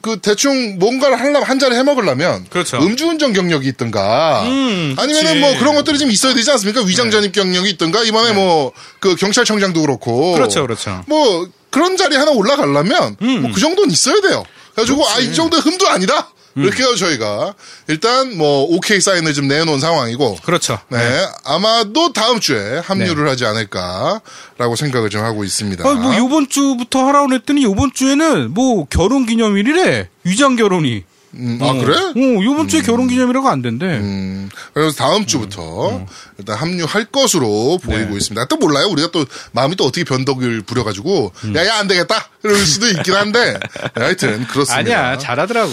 [0.02, 2.79] 그 대충 뭔가를 하려면 한 잔을 해 먹으려면 그렇죠.
[2.79, 5.41] 음주운전 경력이 있든가 음, 아니면은.
[5.41, 6.83] 뭐 그런 것들이 좀 있어야 되지 않습니까?
[6.83, 11.02] 위장 전입 경력이 있든가 이번에 뭐그 경찰청장도 그렇고 그렇죠, 그렇죠.
[11.07, 14.45] 뭐 그런 자리 하나 올라가려면 뭐그 정도는 있어야 돼요.
[14.75, 16.31] 그래가지고 아 이 정도 흠도 아니다.
[16.57, 17.55] 이렇게 해서 저희가
[17.89, 20.79] 일단 뭐 오케이 사인을 좀 내놓은 상황이고 그렇죠.
[20.89, 20.99] 네,
[21.45, 25.89] 아마도 다음 주에 합류를 하지 않을까라고 생각을 좀 하고 있습니다.
[25.89, 30.09] 아, 뭐 요번 주부터 하라고 했더니 요번 주에는 뭐 결혼 기념일이래.
[30.25, 31.05] 위장 결혼이.
[31.35, 31.97] 음, 아 그래?
[31.97, 33.87] 어, 요번 주에 결혼 기념일이라고 안 된대.
[33.87, 36.05] 음, 그래서 다음 주부터
[36.39, 38.47] 일단 합류할 것으로 보이고 있습니다.
[38.47, 38.89] 또 몰라요.
[38.89, 43.55] 우리가 또 마음이 또 어떻게 변덕을 부려가지고 야 야 안 되겠다 이럴 수도 있긴 한데
[43.97, 44.77] 네, 하여튼 그렇습니다.
[44.79, 45.73] 아니야, 잘하더라고.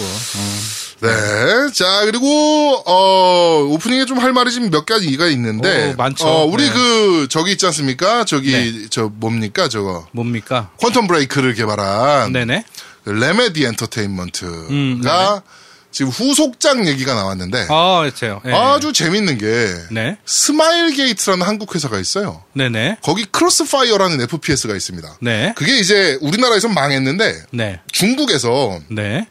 [1.02, 1.08] 네.
[1.72, 2.26] 자, 그리고,
[2.86, 5.92] 어, 오프닝에 좀 할 말이 지금 몇 가지가 있는데.
[5.92, 6.26] 오, 많죠.
[6.28, 6.70] 어, 우리 네.
[6.74, 8.24] 그, 저기 있지 않습니까?
[8.26, 8.86] 저기, 네.
[8.90, 9.68] 저, 뭡니까?
[9.70, 10.06] 저거.
[10.12, 10.68] 뭡니까?
[10.78, 12.32] Quantum Break를 개발한.
[12.34, 12.64] 네네.
[13.04, 15.00] 그 Remedy Entertainment가 음.
[15.90, 17.66] 지금 후속작 얘기가 나왔는데.
[17.68, 18.40] 아, 그렇죠.
[18.44, 18.54] 네.
[18.54, 19.74] 아주 재밌는 게.
[19.90, 20.16] 네.
[20.24, 22.44] 스마일 게이트라는 한국 회사가 있어요.
[22.52, 22.98] 네네.
[23.02, 25.18] 거기 CrossFire라는 FPS가 있습니다.
[25.20, 25.52] 네.
[25.56, 27.80] 그게 이제 우리나라에서 망했는데 네.
[27.90, 29.26] 중국에서 네.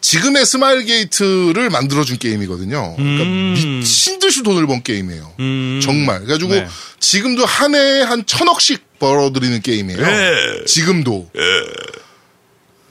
[0.00, 2.94] 지금의 스마일 게이트를 만들어준 게임이거든요.
[2.96, 3.80] 그러니까 음.
[3.80, 5.34] 미친 듯이 돈을 번 게임이에요.
[5.40, 5.80] 음.
[5.82, 6.20] 정말.
[6.20, 6.66] 그래가지고 네.
[7.00, 10.00] 지금도 한 해에 한 천억씩 벌어들이는 게임이에요.
[10.00, 10.64] 네.
[10.66, 11.30] 지금도.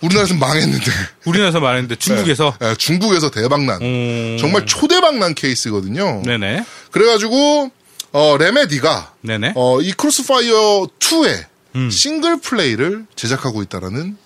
[0.03, 0.91] 우리나라에서 망했는데.
[1.25, 2.55] 우리나라에서 망했는데 중국에서.
[2.59, 3.81] 네, 중국에서 대박난.
[3.81, 4.37] 음.
[4.39, 6.21] 정말 초대박난 케이스거든요.
[6.25, 6.65] 네네.
[6.91, 7.71] 그래가지고
[8.11, 9.53] 어, Remedy가 네네.
[9.55, 11.45] 어, 이 CrossFire 2의
[11.75, 11.89] 음.
[11.89, 14.17] 싱글 플레이를 제작하고 있다라는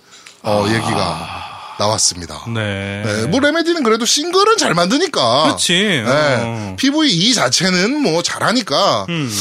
[0.44, 0.74] 어, 아.
[0.74, 1.47] 얘기가
[1.80, 2.46] 나왔습니다.
[2.54, 3.04] 네.
[3.06, 5.44] 네, 뭐 레메디는 그래도 싱글은 잘 만드니까.
[5.44, 5.74] 그렇지.
[5.74, 6.76] 네, 어.
[6.78, 9.06] PVE 자체는 뭐 잘하니까.
[9.10, 9.32] 음.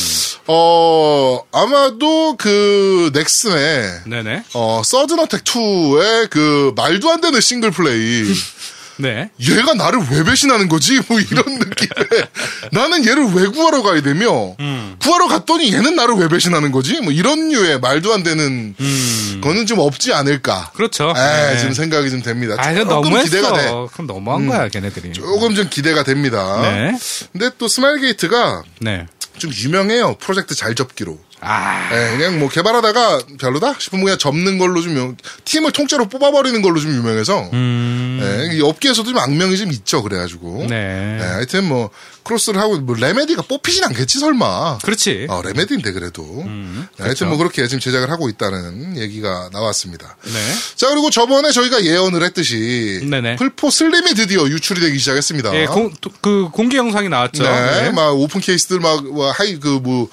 [0.49, 4.45] 어 아마도 그 넥슨의 네네.
[4.55, 8.25] 어 서든 어택 2의 그 말도 안 되는 싱글 플레이.
[8.99, 9.31] 네.
[9.41, 11.01] 얘가 나를 왜 배신하는 거지?
[11.09, 12.27] 뭐 이런 느낌에
[12.73, 14.97] 나는 얘를 왜 구하러 가야 되며 음.
[15.01, 17.01] 구하러 갔더니 얘는 나를 왜 배신하는 거지?
[17.01, 19.41] 뭐 이런 류의 말도 안 되는 음.
[19.43, 20.71] 거는 좀 없지 않을까?
[20.75, 21.13] 그렇죠.
[21.17, 21.59] 에, 네.
[21.59, 22.55] 지금 생각이 좀 됩니다.
[22.59, 23.25] 아, 조금 너무했어.
[23.25, 23.69] 기대가 돼.
[23.93, 25.13] 그럼 너무한 거야, 걔네들이.
[25.13, 26.61] 조금 좀 기대가 됩니다.
[26.63, 26.93] 네.
[27.33, 29.07] 근데 또 스마일 게이트가 네.
[29.39, 30.17] 좀 유명해요.
[30.19, 31.19] 프로젝트 잘 접기로.
[31.47, 31.89] 아.
[31.93, 36.81] 예, 그냥 뭐 개발하다가 별로다 싶으면 그냥 접는 걸로 좀 유- 팀을 통째로 뽑아버리는 걸로
[36.81, 38.21] 좀 유명해서 음.
[38.51, 40.03] 예, 이 업계에서도 좀 악명이 좀 있죠.
[40.03, 40.67] 그래가지고.
[40.69, 41.19] 네.
[41.21, 41.91] 예, 하여튼 뭐
[42.25, 44.79] 크로스를 하고 뭐 Remedy가 뽑히진 않겠지 설마.
[44.79, 45.27] 그렇지.
[45.31, 46.23] 어, Remedy인데 그래도.
[46.25, 50.17] 음, 예, 하여튼 뭐 그렇게 지금 제작을 하고 있다는 얘기가 나왔습니다.
[50.25, 50.33] 네.
[50.75, 53.37] 자 그리고 저번에 저희가 예언을 했듯이 네네.
[53.37, 55.55] 플포 slim이 드디어 유출이 되기 시작했습니다.
[55.55, 57.45] 예, 공, 또- 그 공개 영상이 나왔죠.
[57.45, 57.91] 네, 네.
[57.93, 60.09] 막 open case들 막 뭐, 하이 그뭐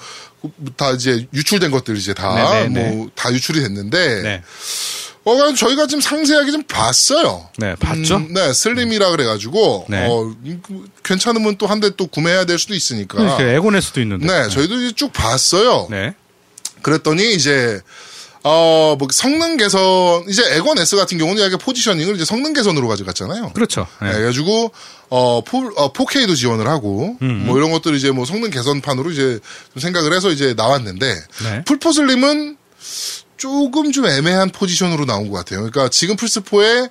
[0.76, 2.90] 다 이제 유출된 것들 이제 다 네, 네, 네.
[2.90, 4.42] 뭐다 유출이 됐는데 네.
[5.26, 7.48] 어 저희가 좀 상세하게 좀 봤어요.
[7.56, 8.16] 네, 봤죠?
[8.16, 10.06] 음, 네, slim이라 그래가지고 네.
[10.06, 13.16] 어 음, 그, 괜찮으면 또 한 대 또 구매해야 될 수도 있으니까.
[13.16, 14.26] 그러니까 에고낼 수도 있는데.
[14.26, 15.88] 네, 저희도 이제 쭉 봤어요.
[15.90, 16.14] 네.
[16.82, 17.80] 그랬더니 이제
[18.46, 19.80] 어, 뭐 성능 개선
[20.28, 23.52] 이제 엑원 S 같은 경우는 약간 positioning을 이제 성능 개선으로 가져갔잖아요.
[23.54, 23.86] 그렇죠.
[24.02, 24.12] 네, 네.
[24.12, 24.70] 그래가지고
[25.08, 27.44] 어, 포, 어 4K도 지원을 하고 음.
[27.46, 29.40] 뭐 이런 것들 이제 뭐 성능 개선판으로 이제
[29.72, 31.64] 좀 생각을 해서 이제 나왔는데 네.
[31.64, 32.58] 풀포슬림은
[33.38, 35.60] 조금 좀 애매한 포지션으로 나온 것 같아요.
[35.60, 36.90] 그러니까 지금 플스4의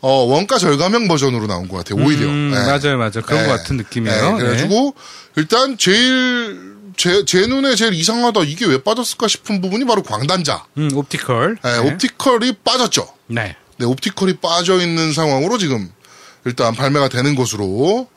[0.00, 2.04] 어, 원가 절감형 버전으로 나온 것 같아요.
[2.04, 2.26] 오히려.
[2.26, 2.58] 음, 네.
[2.58, 3.22] 맞아요, 맞아요.
[3.24, 3.46] 그런 네.
[3.46, 4.32] 것 같은 느낌이에요.
[4.32, 4.94] 네, 그래가지고
[5.36, 10.64] 일단 제일 제, 제 눈에 제일 이상하다 이게 왜 빠졌을까 싶은 부분이 바로 광단자.
[10.74, 10.82] 네.
[10.82, 11.58] 음, 옵티컬.
[11.62, 13.08] 네, 옵티컬이 빠졌죠.
[13.26, 13.56] 네.
[13.78, 15.90] 네, 옵티컬이 빠져 있는 상황으로 지금
[16.44, 18.08] 일단 발매가 되는 것으로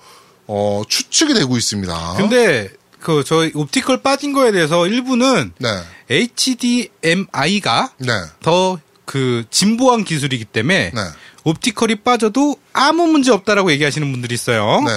[0.48, 2.16] 어, 추측이 되고 있습니다.
[2.18, 5.70] 근데 그 저희 옵티컬 빠진 거에 대해서 일부는 네,
[6.10, 11.02] HDMI가 네, 더그 진보한 기술이기 때문에 네,
[11.44, 14.82] 옵티컬이 빠져도 아무 문제 없다라고 얘기하시는 분들이 있어요.
[14.82, 14.92] 네,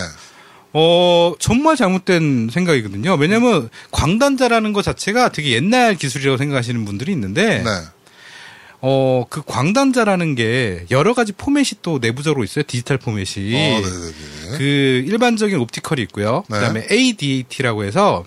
[0.79, 3.15] 어, 정말 잘못된 생각이거든요.
[3.15, 7.71] 왜냐면 광단자라는 것 자체가 되게 옛날 기술이라고 생각하시는 분들이 있는데 네,
[8.83, 12.63] 어, 그 광단자라는 게 여러 가지 포맷이 또 내부적으로 있어요.
[12.67, 13.55] 디지털 포맷이.
[13.55, 13.83] 어.
[14.59, 16.45] 그 일반적인 옵티컬이 있고요.
[16.51, 16.59] 네.
[16.59, 18.27] 그다음에 ADAT라고 해서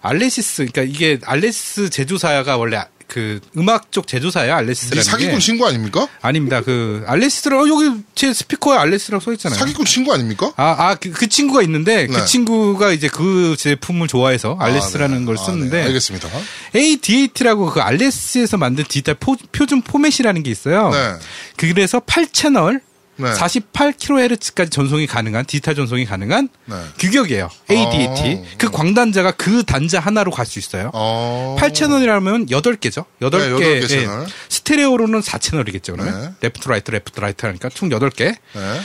[0.00, 4.50] 알레시스 그러니까 이게 알레시스 제조사가 원래 그 음악 쪽 제조사예요.
[4.50, 6.08] 이 알레시스라는 사기꾼 게 친구 아닙니까?
[6.22, 6.62] 아닙니다.
[6.62, 9.58] 그 알레시스라고 여기 제 스피커에 알레시스라고 써 있잖아요.
[9.58, 10.52] 사기꾼 친구 아닙니까?
[10.56, 12.12] 아, 아, 그, 그 친구가 있는데, 네.
[12.12, 15.26] 그 친구가 이제 그 제품을 좋아해서 알레스라는 아, 네.
[15.26, 16.28] 걸 아, 썼는데, 네, 알겠습니다.
[16.74, 20.90] ADAT라고 그 Alesis에서 만든 디지털 포, 표준 포맷이라는 게 있어요.
[20.90, 21.14] 네,
[21.56, 22.80] 그래서 8채널,
[23.20, 23.32] 네.
[23.32, 26.76] 48kHz까지 전송이 가능한, 디지털 전송이 가능한 네.
[26.98, 27.48] 규격이에요.
[27.70, 28.34] ADAT.
[28.34, 28.44] 어.
[28.58, 30.90] 그 광단자가 그 단자 하나로 갈 수 있어요.
[30.94, 31.56] 어.
[31.58, 33.04] 8채널이라면 8개죠.
[33.20, 33.38] 8개.
[33.38, 34.26] 네, 여덟 개 채널.
[34.48, 36.20] 스테레오로는 4채널이겠죠, 그러면.
[36.20, 36.30] 네.
[36.40, 38.34] left right, left right 하니까 총 8개.
[38.54, 38.80] 네.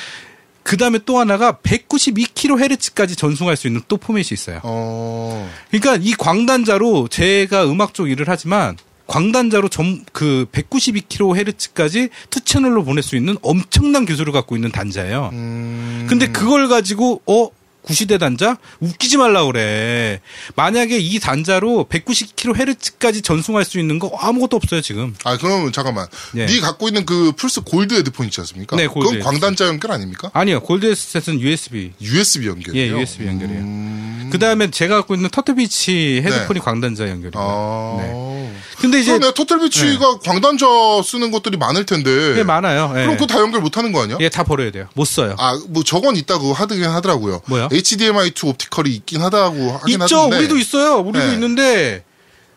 [0.64, 4.60] 그 다음에 또 하나가 192kHz까지 전송할 수 있는 또 포맷이 있어요.
[4.64, 5.52] 어.
[5.70, 8.76] 그러니까 이 광단자로 제가 음악 쪽 일을 하지만
[9.08, 15.30] 광단자로 전, 그 192kHz까지 two 채널로 보낼 수 있는 엄청난 기술을 갖고 있는 단자예요.
[15.34, 16.06] 음.
[16.10, 17.50] 근데 그걸 가지고 어
[17.86, 20.20] 구시대 단자 웃기지 말라 그래.
[20.56, 25.16] 만약에 이 단자로 190kHz까지 전송할 수 있는 거 아무것도 없어요 지금.
[25.24, 26.08] 아, 그러면 잠깐만.
[26.36, 26.48] 예.
[26.48, 28.76] 네 갖고 있는 그 플스 골드 헤드폰 있지 않습니까?
[28.76, 30.32] 네, 골드 그건 광단자 연결 아닙니까?
[30.34, 31.94] 아니요 골드셋은 USB.
[32.02, 32.96] USB 연결이에요.
[32.96, 33.62] 예, USB 연결이에요.
[33.62, 34.30] 음.
[34.32, 37.44] 그 다음에 제가 갖고 있는 Turtle Beach 헤드폰이 광단자 연결이고요.
[37.44, 37.98] 아.
[38.02, 38.56] 네.
[38.80, 40.66] 근데 이제 그러네 토틀 비치가 광단자
[41.04, 42.38] 쓰는 것들이 많을 텐데.
[42.38, 42.92] 예, 많아요.
[42.96, 43.02] 예.
[43.04, 44.18] 그럼 그거 다 연결 못 하는 거 아니야?
[44.20, 44.88] 예, 다 버려야 돼요.
[44.94, 45.36] 못 써요.
[45.40, 47.42] 아, 뭐 저건 있다고 하긴 하더라고요.
[47.46, 47.70] 뭐요?
[47.80, 50.18] HDMI2 옵티컬이 있긴 하다고 하긴 있죠.
[50.18, 50.38] 하던데.
[50.38, 50.98] 우리도 있어요.
[51.00, 51.34] 우리도 네.
[51.34, 52.04] 있는데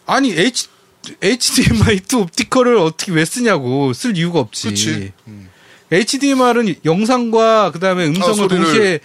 [0.06, 0.68] 아니 H
[1.20, 4.68] HDMI2 옵티컬을 어떻게 왜 쓰냐고 쓸 이유가 없지.
[4.68, 5.12] 그치.
[5.90, 9.00] HDMR은 영상과 그다음에 음성을 아, 동시에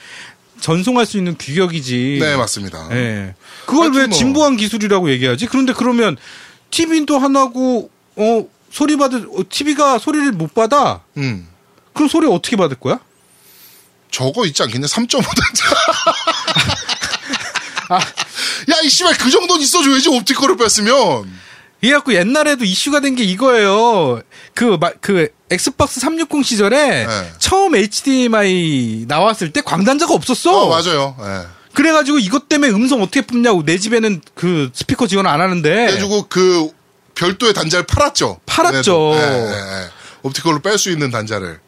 [0.60, 2.18] 전송할 수 있는 규격이지.
[2.22, 2.90] 네, 맞습니다.
[2.92, 3.36] 예.
[3.66, 4.18] 그걸 왜 뭐.
[4.18, 5.48] 진보한 기술이라고 얘기하지?
[5.48, 6.18] 그런데 그러면
[6.72, 11.02] TV도 하나고 어 소리 받을 어, TV가 소리를 못 받아.
[11.18, 11.48] 음.
[11.94, 13.00] 그럼 소리 어떻게 받을 거야?
[14.14, 14.86] 저거 있지 않겠냐?
[14.88, 15.76] 3.5단자.
[17.90, 17.96] 아.
[18.72, 21.44] 야, 이 씨발 그 정도는 있어줘야지 옵티컬을 뺐으면.
[21.82, 24.22] 이래갖고 옛날에도 이슈가 된 게 이거예요.
[24.54, 27.32] 그, 마- 그, 엑스박스 360 시절에 네.
[27.40, 30.64] 처음 HDMI 나왔을 때 광단자가 없었어.
[30.64, 31.16] 어, 맞아요.
[31.20, 31.48] 예.
[31.74, 33.66] 그래가지고 이것 때문에 음성 어떻게 뽑냐고.
[33.66, 35.70] 내 집에는 그 스피커 지원 안 하는데.
[35.70, 36.70] 그래가지고 그
[37.16, 38.40] 별도의 단자를 팔았죠.
[38.46, 39.14] 팔았죠.
[39.16, 39.90] 예.
[40.22, 41.60] 옵티컬로 뺄 수 있는 단자를.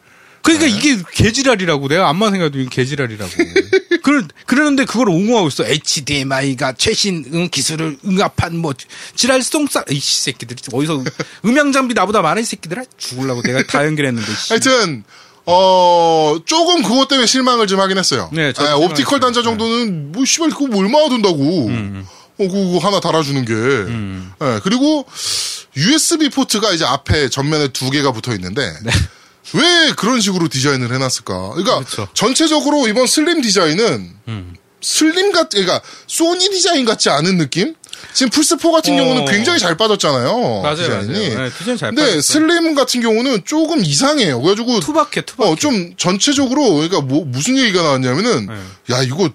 [0.46, 0.76] 그러니까 네.
[0.76, 1.88] 이게 개지랄이라고.
[1.88, 3.30] 내가 암만 생각해도 이게 개지랄이라고.
[4.02, 5.64] 그러, 그러는데 그걸 옹호하고 있어.
[5.66, 8.72] HDMI가 최신 응, 기술을 응합한 뭐,
[9.16, 10.56] 지랄 똥싸, 이씨 새끼들.
[10.72, 11.02] 어디서
[11.44, 12.84] 음향 장비 나보다 많아, 이 새끼들아.
[12.96, 14.52] 죽을라고 내가 다 연결했는데, 씨.
[14.52, 15.02] 하여튼
[15.46, 18.30] 어 조금 그것 때문에 실망을 좀 하긴 했어요.
[18.32, 19.18] 네, 저도 예, optical 실망했어요.
[19.18, 19.20] 네.
[19.20, 21.66] 단자 정도는 뭐 씨발 그거 뭐 얼마나 든다고.
[21.66, 22.06] 음,
[22.38, 23.54] 어 그거 하나 달아주는 게.
[24.44, 25.06] 예, 그리고
[25.76, 28.72] USB 포트가 이제 앞에 전면에 두 개가 붙어 있는데.
[29.54, 31.50] 왜 그런 식으로 디자인을 해놨을까?
[31.50, 31.84] 그러니까 네.
[31.84, 32.02] 그렇죠.
[32.02, 32.06] 음.
[32.14, 34.16] 전체적으로 이번 슬림 디자인은
[34.80, 37.74] 슬림 같, 그러니까 소니 디자인 같지 않은 느낌?
[38.12, 38.96] 지금 플스4 같은 어.
[38.96, 40.60] 경우는 굉장히 잘 빠졌잖아요.
[40.62, 41.34] 맞아요, 디자인이.
[41.34, 41.48] 맞아요.
[41.48, 42.20] 네, 디자인 잘 근데 빠졌어요.
[42.20, 44.40] 슬림 같은 경우는 조금 이상해요.
[44.42, 45.50] 그래가지고 투박해, 투박해.
[45.50, 48.94] 어, 좀 전체적으로 그러니까 뭐 무슨 얘기가 나왔냐면은 네.
[48.94, 49.30] 야 이거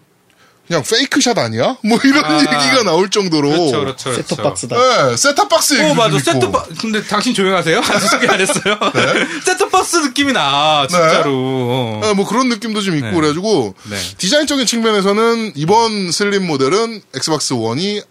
[0.72, 1.76] 그냥 fake shot 아니야?
[1.84, 2.40] 뭐 이런 아.
[2.40, 4.10] 얘기가 나올 정도로 그렇죠, 그렇죠.
[4.12, 4.14] 그렇죠.
[4.14, 4.76] 셋톱박스다.
[5.10, 6.18] 네, 셋탑박스 얘기도 어, 맞아.
[6.18, 7.80] 세트박, 근데 당신 조용하세요?
[7.84, 8.80] 아직 소개 안 했어요?
[8.96, 9.28] 네.
[9.44, 11.32] 세트박스 느낌이 나, 진짜로.
[11.34, 12.00] 어.
[12.04, 13.14] 네, 뭐 그런 느낌도 좀 있고 네.
[13.14, 13.98] 그래가지고 네.
[14.18, 18.02] 디자인적인 측면에서는 이번 슬림 모델은 엑스박스 1이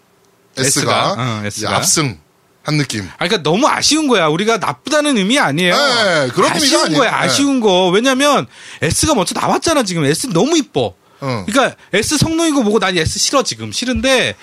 [0.59, 1.77] S가, S가, 어, S가.
[1.77, 2.19] 압승
[2.63, 3.09] 한 느낌.
[3.17, 4.27] 아, 그러니까 너무 아쉬운 거야.
[4.27, 5.75] 우리가 나쁘다는 의미 아니에요.
[5.75, 6.99] 네, 그런 의미가 아쉬운 아니에요.
[6.99, 7.17] 거야, 네.
[7.17, 7.89] 아쉬운 거.
[7.89, 8.47] 왜냐면
[8.83, 10.05] S가 먼저 나왔잖아, 지금.
[10.05, 11.00] S 너무 이뻐.
[11.21, 11.45] 어.
[11.47, 13.73] 그러니까 S 성능이고 뭐고 난 S 싫어 지금.
[13.73, 14.37] 싫은데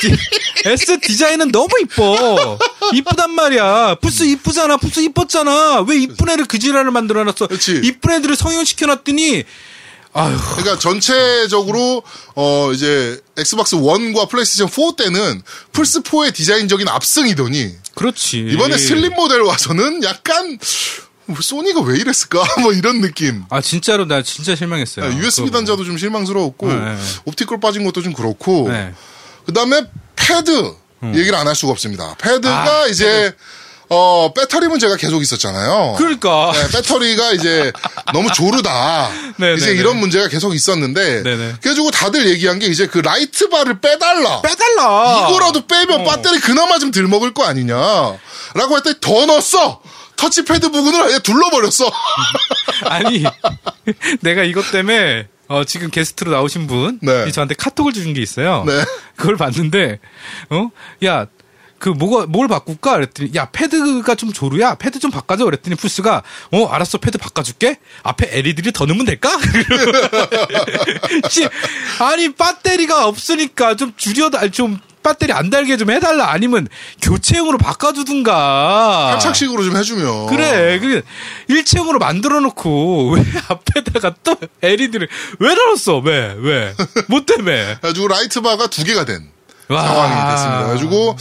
[0.00, 0.16] 디-
[0.68, 2.58] S 디자인은 너무 이뻐.
[2.94, 3.96] 이쁘단 말이야.
[4.00, 4.76] 플스 이쁘잖아.
[4.78, 5.82] 플스 이뻤잖아.
[5.86, 7.48] 왜 이쁜 애를 그 지랄을 만들어놨어?
[7.48, 7.80] 그치.
[7.84, 9.44] 이쁜 애들을 성형시켜놨더니
[10.16, 10.36] 아휴.
[10.56, 12.02] 그러니까 전체적으로
[12.36, 18.38] 어 이제 엑스박스 1과 플레이스테이션 4 때는 플스 4의 디자인적인 압승이더니 그렇지.
[18.52, 20.58] 이번에 슬림 모델 와서는 약간
[21.26, 23.44] 뭐 소니가 왜 이랬을까 뭐 이런 느낌.
[23.50, 26.96] 아 진짜로 나 진짜 실망했어요 USB 그거 단자도 좀 실망스러웠고 네, 네.
[27.24, 28.68] optical 빠진 것도 좀 그렇고.
[28.70, 28.92] 네.
[29.46, 29.82] 그다음에
[30.16, 30.74] 패드
[31.14, 32.14] 얘기를 안 할 수가 없습니다.
[32.18, 33.34] 패드가 아, 이제
[33.90, 35.96] 어 배터리 문제가 계속 있었잖아요.
[35.98, 37.70] 그러니까 네, 배터리가 이제
[38.14, 39.10] 너무 조루다.
[39.36, 39.78] 네, 이제 네, 네.
[39.80, 41.52] 이런 문제가 계속 있었는데 네, 네.
[41.60, 44.40] 그래가지고 다들 얘기한 게 이제 그 light bar를 빼달라.
[44.40, 46.10] 빼달라 이거라도 빼면 어.
[46.16, 47.76] 배터리 그나마 좀 덜 먹을 거 아니냐
[48.54, 49.82] 라고 했더니 더 넣었어.
[50.24, 51.90] 터치패드 부분을 아예 둘러버렸어.
[52.88, 53.24] 아니
[54.20, 57.30] 내가 이것 때문에 어, 지금 게스트로 나오신 분이 네.
[57.30, 58.64] 저한테 카톡을 주신 게 있어요.
[58.66, 58.84] 네.
[59.16, 59.98] 그걸 봤는데
[60.48, 60.70] 어?
[61.04, 61.26] 야,
[61.78, 62.94] 그 뭐가 뭘 바꿀까?
[62.94, 64.76] 그랬더니 야, 패드가 좀 조루야.
[64.76, 65.44] 패드 좀 바꿔줘.
[65.44, 66.96] 그랬더니 플스가 어, 알았어.
[66.96, 67.76] 패드 바꿔 줄게.
[68.02, 69.28] 앞에 LED를 더 넣으면 될까?
[71.28, 71.46] 씨,
[72.00, 76.30] 아니, 배터리가 없으니까 좀 줄여 달좀 배터리 안 달게 좀 해달라.
[76.32, 76.66] 아니면
[77.02, 79.10] 교체형으로 바꿔주든가.
[79.12, 80.26] 탈착식으로 좀 해주면.
[80.26, 81.02] 그래, 그
[81.48, 85.98] 일체형으로 만들어 놓고 왜 앞에다가 또 LED를 왜 넣었어?
[85.98, 86.34] 왜?
[86.38, 86.74] 왜?
[87.08, 87.76] 뭐 때문에?
[87.80, 89.28] 그래가지고 light bar가 두 개가 된
[89.68, 89.82] 와.
[89.86, 90.58] 상황이 됐습니다.
[90.64, 91.16] 그래가지고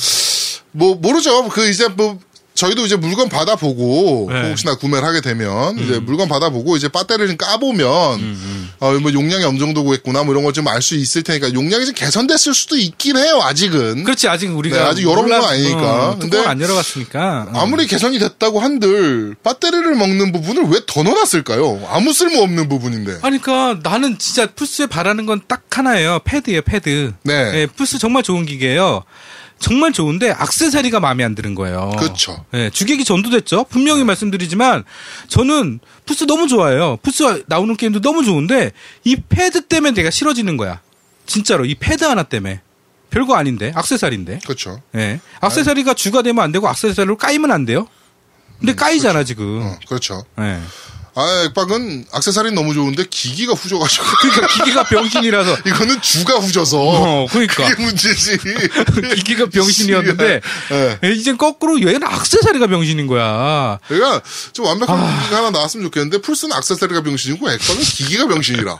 [0.72, 1.48] 뭐 모르죠.
[1.50, 2.17] 그 이제 뭐
[2.56, 4.50] 저희도 이제 물건 받아보고 네.
[4.50, 6.06] 혹시나 구매를 하게 되면 이제 음.
[6.06, 8.38] 물건 받아보고 이제 배터리를 좀 까보면
[8.80, 12.54] 어뭐 용량이 어느 정도겠구나 뭐 이런 걸 좀 알 수 있을 테니까 용량이 좀 개선됐을
[12.54, 14.04] 수도 있긴 해요 아직은.
[14.04, 16.10] 그렇지 아직 우리가 네, 아직 열어본 몰라- 건 아니니까.
[16.12, 17.48] 어, 근데 안 열어봤으니까.
[17.54, 17.60] 어.
[17.60, 21.88] 아무리 개선이 됐다고 한들 배터리를 먹는 부분을 왜 더 넣어놨을까요?
[21.89, 23.20] 아무 쓸모 없는 부분인데.
[23.24, 26.20] 아니, 그니까 나는 진짜 플스에 바라는 건 딱 하나예요.
[26.24, 27.13] 패드예요, 패드.
[27.24, 27.34] 네.
[27.56, 29.04] 예, 플스 정말 좋은 기계예요.
[29.63, 31.93] 정말 좋은데 악세사리가 마음에 안 드는 거예요.
[31.97, 32.43] 그쵸.
[32.54, 33.67] 예, 주객이 전도됐죠.
[33.69, 34.84] 분명히 말씀드리지만
[35.30, 36.97] 저는 플스 너무 좋아해요.
[37.02, 38.73] 플스 나오는 게임도 너무 좋은데
[39.06, 40.82] 이 패드 때문에 내가 싫어지는 거야.
[41.26, 42.60] 진짜로 이 패드 하나 때문에.
[43.10, 44.39] 별거 아닌데 악세사리인데.
[44.43, 44.82] 그렇죠.
[44.95, 45.21] 예.
[45.39, 47.88] 악세사리가 주가 되면 안 되고 악세사리로 까이면 안 돼요.
[48.60, 49.62] 근데 까이잖아 지금.
[49.62, 50.26] 어, 그렇죠.
[50.39, 50.60] 예.
[51.15, 54.04] 아, 액박은 악세사리 너무 좋은데 기기가 후져가지고.
[54.21, 55.58] 그러니까 기계가 병신이라서.
[55.67, 56.78] 이거는 주가 후져서.
[56.80, 57.67] 어, 그러니까.
[57.67, 58.38] 그게 문제지.
[59.15, 60.41] 기계가 병신이었는데
[61.04, 61.12] 예.
[61.12, 63.80] 이젠 거꾸로 얘는 악세사리가 병신인 거야.
[63.88, 64.21] 그러니까
[64.54, 65.19] 좀 완벽한 아.
[65.19, 68.78] 기기가 하나 나왔으면 좋겠는데 플스는 악세사리가 병신이고 액박은 기기가 병신이라.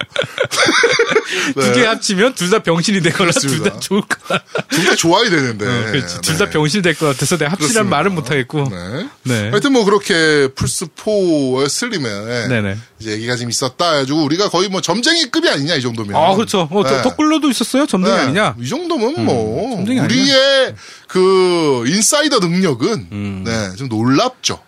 [1.56, 1.62] 네.
[1.74, 3.64] 두개 합치면 둘 다 병신이 되거나 둘.
[3.64, 4.40] 다 좋을 거야.
[4.70, 5.66] 둘다 좋아야 되는데.
[5.66, 6.22] 어, 그렇지.
[6.22, 6.52] 둘다 네.
[6.52, 7.96] 병신이 될 것 같아서 내가 합치란 그렇습니다.
[7.98, 8.70] 말은 못하겠고.
[8.70, 9.08] 네.
[9.24, 9.50] 네.
[9.50, 12.78] 하여튼 뭐 그렇게 플스4의 슬림에 네네.
[13.00, 16.16] 이제 얘기가 좀 있었다 해가지고 우리가 거의 뭐 점쟁이급이 아니냐 이 정도면.
[16.16, 16.68] 아, 그렇죠.
[16.72, 17.02] 어, 저 네.
[17.02, 17.86] 덕글로도 있었어요?
[17.86, 18.22] 점쟁이 네.
[18.24, 18.56] 아니냐?
[18.60, 20.06] 이 정도면 뭐 점쟁이 아니냐?
[20.06, 20.76] 우리의
[21.08, 24.60] 그 인사이더 능력은 네, 좀 놀랍죠.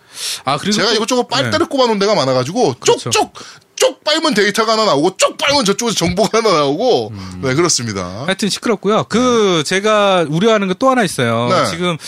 [0.44, 1.28] 아, 그리고 제가 또- 이것저것 네.
[1.28, 3.10] 빨대를 꼽아놓은 데가 많아가지고 그렇죠.
[3.10, 3.32] 쪽쪽
[3.76, 7.40] 쪽 빨면 데이터가 하나 나오고 쪽 빨면 저쪽에서 정보가 하나 나오고 음.
[7.44, 8.24] 네 그렇습니다.
[8.24, 9.04] 하여튼 시끄럽고요.
[9.10, 11.48] 그 제가 우려하는 거또 하나 있어요.
[11.50, 11.70] 네.
[11.70, 11.98] 지금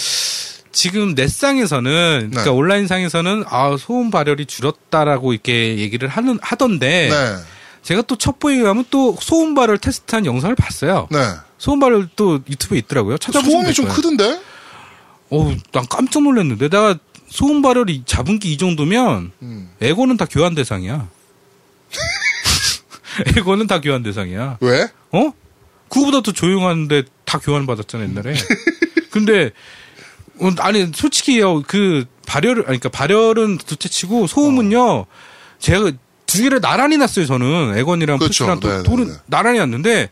[0.73, 2.51] 지금 넷상에서는 그러니까 네.
[2.51, 7.37] 온라인상에서는 아 소음 발열이 줄었다라고 이렇게 얘기를 하는 하던데 네,
[7.83, 11.09] 제가 또 첩보에 의하면 또 소음 발열 테스트한 영상을 봤어요.
[11.11, 11.19] 네.
[11.59, 13.19] 소음 발열 또 유튜브에 있더라고요.
[13.19, 13.89] 찾아보시면 소음이 될 좀.
[13.89, 14.41] 크던데?
[15.31, 19.71] 어우, 난 깜짝 놀랐는데 내가 소음 발열이 잡은기 이 정도면 음.
[19.81, 21.09] 엑원은 다 교환 대상이야.
[23.37, 24.59] 엑원은 다 교환 대상이야.
[24.61, 24.89] 왜?
[25.13, 25.33] 어?
[25.89, 28.35] 그거보다 더 조용한데 다 교환 받았잖아 옛날에.
[29.11, 29.51] 근데 어,
[30.59, 35.07] 아니 솔직히요 그 발열을 아니 그러니까 발열은 둘째치고 소음은요
[35.59, 35.93] 제가
[36.27, 38.45] 두 개를 나란히 놨어요 저는 엑원이랑 그렇죠.
[38.45, 39.15] 플스랑 또 네, 네, 돌은 네.
[39.27, 40.11] 나란히 놨는데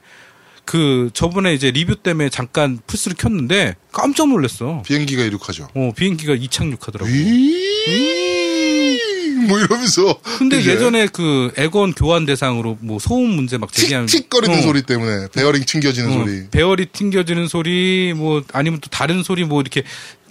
[0.66, 4.82] 그 저번에 이제 리뷰 때문에 잠깐 플스를 켰는데 깜짝 놀랐어.
[4.84, 5.68] 비행기가 이륙하죠.
[5.74, 7.08] 어 비행기가 이착륙하더라고.
[9.46, 10.18] 뭐 이러면서.
[10.38, 14.62] 근데 이제 예전에 그 엑원 교환 대상으로 뭐 소음 문제 막 제기하는 틱틱거리는 어.
[14.62, 16.48] 소리 때문에 베어링 튕겨지는 어, 소리.
[16.50, 19.82] 배열이 튕겨지는 소리, 뭐, 아니면 또 다른 소리, 뭐, 이렇게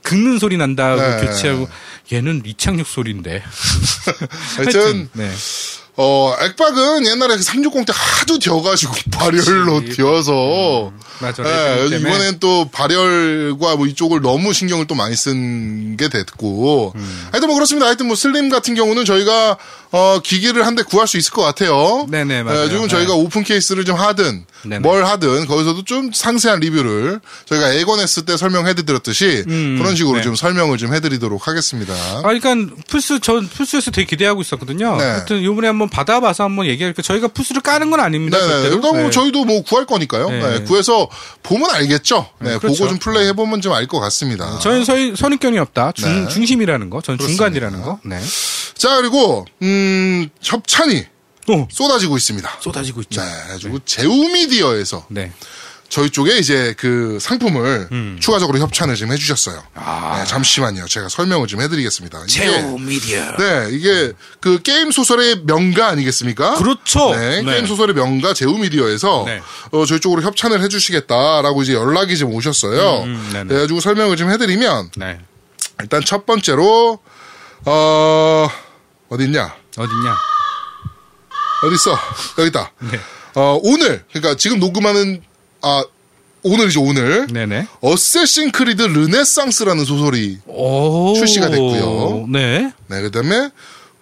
[0.03, 1.25] 긁는 소리 난다고 네.
[1.25, 1.67] 교체하고,
[2.11, 3.43] 얘는 이착륙 소리인데.
[4.57, 5.31] 하여튼 네.
[5.97, 9.95] 어 액박은 옛날에 360 때 하도 데어가지고 발열로 그치.
[9.97, 10.91] 데어서
[11.21, 11.43] 맞아.
[11.45, 11.85] 예.
[11.97, 17.27] 이번엔 또 발열과 뭐 이쪽을 너무 신경을 또 많이 쓴 게 됐고 음.
[17.31, 17.85] 하여튼 뭐 그렇습니다.
[17.87, 19.57] 하여튼 뭐 슬림 같은 경우는 저희가
[19.91, 22.05] 어 기기를 한 대 구할 수 있을 것 같아요.
[22.09, 22.65] 네네, 맞아요.
[22.65, 23.19] 예, 지금 저희가 네.
[23.21, 24.79] open case를 좀 하든 네네.
[24.79, 30.23] 뭘 하든 거기서도 좀 상세한 리뷰를 저희가 엑원 했을 때 설명해드렸듯이 음, 그런 식으로 네.
[30.23, 31.93] 좀 설명을 좀 해드리도록 하겠습니다.
[31.93, 34.97] 아, 그러니까 플스 전 플스에서 되게 기대하고 있었거든요.
[34.97, 35.03] 네.
[35.03, 37.01] 하여튼 이번에 한번 받아봐서 한번 얘기할게요.
[37.03, 38.37] 저희가 플스를 까는 건 아닙니다.
[38.39, 38.63] 네네.
[38.75, 39.09] 일단 뭐 네.
[39.11, 40.29] 저희도 뭐 구할 거니까요.
[40.29, 40.39] 네.
[40.59, 41.07] 네, 구해서
[41.43, 42.27] 보면 알겠죠.
[42.39, 42.77] 네, 네, 그렇죠.
[42.83, 44.57] 보고 좀 플레이 해보면 좀 알 것 같습니다.
[44.59, 45.91] 저희는 서, 선입견이 없다.
[45.91, 46.29] 중, 네.
[46.29, 47.01] 중심이라는 거.
[47.01, 47.45] 전 그렇습니다.
[47.45, 47.99] 중간이라는 거.
[48.03, 48.19] 네.
[48.75, 51.05] 자 그리고 음 협찬이
[51.45, 52.57] 또 쏟아지고 있습니다.
[52.61, 53.21] 쏟아지고 있죠.
[53.21, 55.31] 네, 그래가지고 제우미디어에서 네.
[55.87, 58.17] 저희 쪽에 이제 그 상품을 음.
[58.19, 59.63] 추가적으로 협찬을 좀 해주셨어요.
[59.75, 60.17] 아.
[60.19, 60.87] 네, 잠시만요.
[60.87, 62.23] 제가 설명을 좀 해드리겠습니다.
[62.27, 63.37] 이게- 제오 미디어.
[63.37, 66.55] 네, 이게 그 게임 소설의 명가 아니겠습니까?
[66.55, 67.15] 그렇죠.
[67.15, 67.53] 네, 네.
[67.53, 69.41] 게임 소설의 명가 제우 미디어에서 네.
[69.71, 73.03] 어, 저희 쪽으로 협찬을 해주시겠다라고 이제 연락이 좀 오셨어요.
[73.03, 73.47] 음, 음.
[73.47, 75.19] 그래가지고 설명을 좀 해드리면 네.
[75.81, 76.99] 일단 첫 번째로
[77.65, 78.47] 어
[79.09, 79.53] 어디 있냐?
[79.77, 80.15] 어딨냐?
[81.65, 81.97] 어디 있어?
[82.37, 82.71] 여기 있다.
[82.91, 82.99] 네.
[83.35, 85.21] 어 오늘 그러니까 지금 녹음하는
[85.61, 85.83] 아
[86.43, 87.67] 오늘이죠 오늘 네네.
[87.81, 91.13] 어쌔신 크리드 르네상스라는 소설이 오.
[91.15, 92.27] 출시가 됐고요.
[92.29, 92.71] 네.
[92.87, 93.49] 네 그다음에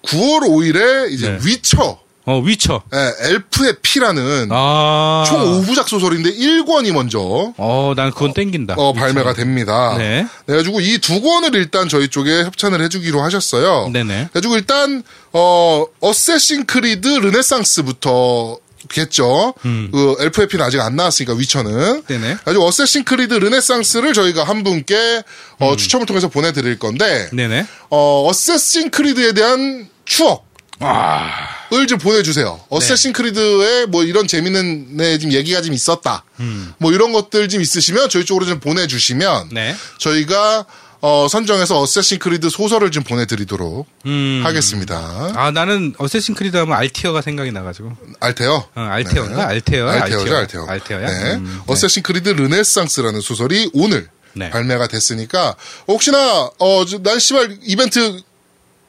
[0.03, 1.39] 9월 5일에 이제 네.
[1.45, 2.81] 위쳐 어, 위쳐.
[2.93, 5.25] 예, 엘프의 피라는 아.
[5.27, 7.19] 총 5부작 소설인데 1권이 먼저
[7.57, 8.75] 어, 난 그건 땡긴다.
[8.77, 9.95] 어, 발매가 됩니다.
[9.97, 10.25] 네.
[10.45, 13.89] 그래가지고 이 두 권을 일단 저희 쪽에 협찬을 해주기로 하셨어요.
[13.91, 14.29] 네네.
[14.31, 18.57] 그래가지고 일단 어 어쌔신 크리드 르네상스부터
[18.89, 19.53] 겠죠.
[19.61, 21.71] 그 엘프의 피는 아직 안 나왔으니까 위쳐는.
[21.73, 22.03] 음.
[22.03, 22.35] 네네.
[22.43, 25.23] 그래가지고 어쌔신 크리드 르네상스를 저희가 한 분께
[25.59, 25.77] 어, 음.
[25.77, 27.65] 추첨을 통해서 보내드릴 건데 네네.
[27.89, 30.52] 어 어쌔신 크리드에 대한 추억.
[30.83, 31.53] 아.
[31.73, 32.53] 을좀 보내주세요.
[32.59, 32.65] 네.
[32.69, 36.23] 어쌔신 크리드에 뭐 이런 재밌는 네, 지금 얘기가 좀 있었다.
[36.39, 36.71] 음.
[36.77, 39.75] 뭐 이런 것들 좀 있으시면 저희 쪽으로 좀 보내주시면 네.
[39.97, 40.65] 저희가
[41.01, 44.41] 어, 선정해서 어쌔신 크리드 소설을 좀 보내드리도록 음.
[44.45, 45.33] 하겠습니다.
[45.35, 47.91] 아, 나는 어쌔신 크리드 하면 알티어가 생각이 나가지고.
[48.21, 48.53] 알테어.
[48.75, 49.47] 어, 알테어인가?
[49.49, 50.01] 알테어야?
[50.03, 50.65] 알테어죠, 알테어.
[50.65, 50.67] 알테어.
[50.67, 51.07] 알테어야?
[51.07, 51.33] 네.
[51.35, 51.73] 음, 네.
[51.73, 54.49] 어쌔신 크리드 르네상스라는 소설이 오늘 네.
[54.49, 55.55] 발매가 됐으니까
[55.87, 58.21] 혹시나 어, 저- 난 씨발 이벤트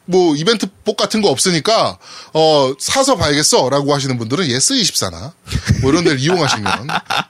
[0.07, 1.99] 뭐 이벤트 복 같은 거 없으니까
[2.35, 5.33] 어 사서 봐야겠어라고 하시는 분들은 예스 24나
[5.81, 6.89] 뭐 이런 데를 이용하시면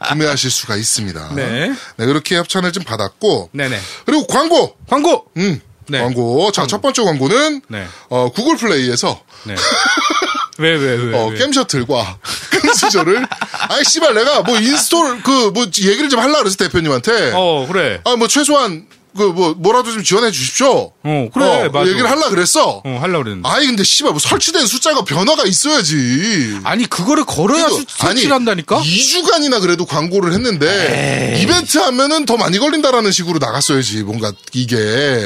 [0.08, 1.34] 구매하실 수가 있습니다.
[1.34, 1.72] 네.
[1.96, 3.78] 네, 그렇게 협찬을 좀 받았고 네네.
[4.06, 4.76] 그리고 광고.
[4.88, 5.26] 광고!
[5.36, 5.60] 음.
[5.86, 6.00] 네.
[6.00, 6.50] 광고.
[6.50, 7.86] 자, 첫 번째 광고는 네.
[8.08, 9.54] 어 구글 플레이에서 네.
[10.58, 11.16] 왜, 왜, 왜?
[11.18, 11.36] 어, 왜?
[11.38, 12.18] 게임 셔틀과
[12.50, 13.26] 금수저를
[13.68, 18.00] 아이 씨발 내가 뭐 install 그 뭐 얘기를 좀 하려고 그래서 대표님한테 어, 그래.
[18.04, 20.92] 아 뭐 최소한 그 뭐 뭐라도 좀 지원해 주십시오.
[21.02, 21.88] 어, 그래, 맞아.
[21.90, 22.82] 얘기를 하려 그랬어.
[22.84, 23.48] 어, 하려고 그랬는데.
[23.48, 26.58] 아니 근데 씨발 뭐 설치된 숫자가 변화가 있어야지.
[26.64, 28.80] 아니, 그거를 걸어야 수- 설치를 한다니까?
[28.80, 34.76] 2주간이나 그래도 광고를 했는데 이벤트 하면은 더 많이 걸린다라는 식으로 나갔어야지 뭔가 이게.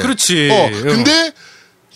[0.01, 0.49] 그렇지.
[0.51, 0.69] 어, 어.
[0.83, 1.33] 근데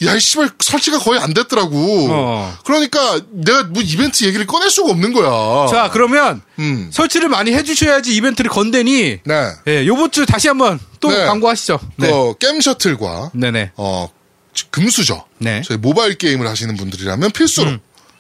[0.05, 2.07] 야, 이 씨발 설치가 거의 안 됐더라고.
[2.09, 2.57] 어.
[2.65, 5.67] 그러니까 내가 뭐 이벤트 얘기를 꺼낼 수가 없는 거야.
[5.67, 6.89] 자, 그러면 음.
[6.91, 9.51] 설치를 많이 해주셔야지 이벤트를 건다니, 네.
[9.67, 11.25] 예, 요번 주 다시 한번 또 네.
[11.25, 11.79] 광고하시죠.
[11.97, 12.11] 네.
[12.11, 13.71] 그 게임 셔틀과 네네.
[13.75, 14.09] 어
[14.69, 15.25] 금수저.
[15.39, 15.61] 네.
[15.65, 17.71] 저희 모바일 게임을 하시는 분들이라면 필수로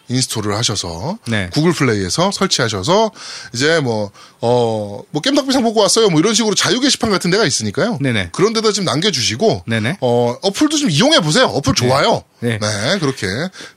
[0.09, 1.49] install을 하셔서 네.
[1.53, 3.11] 구글 플레이에서 설치하셔서
[3.53, 4.11] 이제 뭐
[4.41, 7.97] 어뭐 겜덕비상 보고 왔어요 뭐 이런 식으로 자유 게시판 같은 데가 있으니까요.
[8.01, 8.29] 네네.
[8.33, 9.97] 그런 데다 좀 남겨주시고 네네.
[10.01, 11.45] 어 어플도 좀 이용해 보세요.
[11.45, 12.23] 어플 좋아요.
[12.41, 12.59] 네.
[12.59, 12.99] 네.
[12.99, 13.27] 그렇게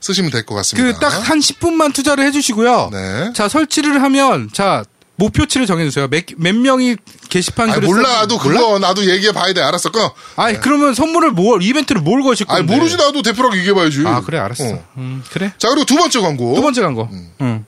[0.01, 0.93] 쓰시면 될 것 같습니다.
[0.93, 2.89] 그 딱 한 10분만 투자를 해주시고요.
[2.91, 3.31] 네.
[3.33, 4.83] 자, 설치를 하면, 자,
[5.17, 6.07] 목표치를 정해주세요.
[6.09, 6.95] 몇, 몇 명이
[7.29, 8.59] 게시판 아 글을 몰라 써주- 나도 몰라?
[8.61, 10.13] 그거 나도 얘기해 봐야 돼 알았어 끊어.
[10.35, 12.75] 아니, 그러면 선물을 뭘, 이벤트를 뭘 거실 아 건데?
[12.75, 14.03] 모르지 나도 대표라고 얘기해 봐야지.
[14.05, 14.63] 아, 그래, 알았어.
[14.65, 14.87] 어.
[14.97, 15.51] 음, 그래.
[15.57, 16.55] 자 그리고 두 번째 광고.
[16.55, 17.09] 두 번째 광고.
[17.11, 17.31] 음.
[17.41, 17.65] 응.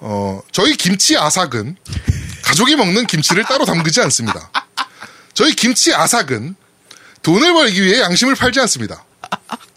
[0.00, 1.76] 어, 저희 김치 아삭은
[2.42, 4.50] 가족이 먹는 김치를 따로 담그지 않습니다.
[5.32, 6.56] 저희 김치 아삭은
[7.22, 9.04] 돈을 벌기 위해 양심을 팔지 않습니다.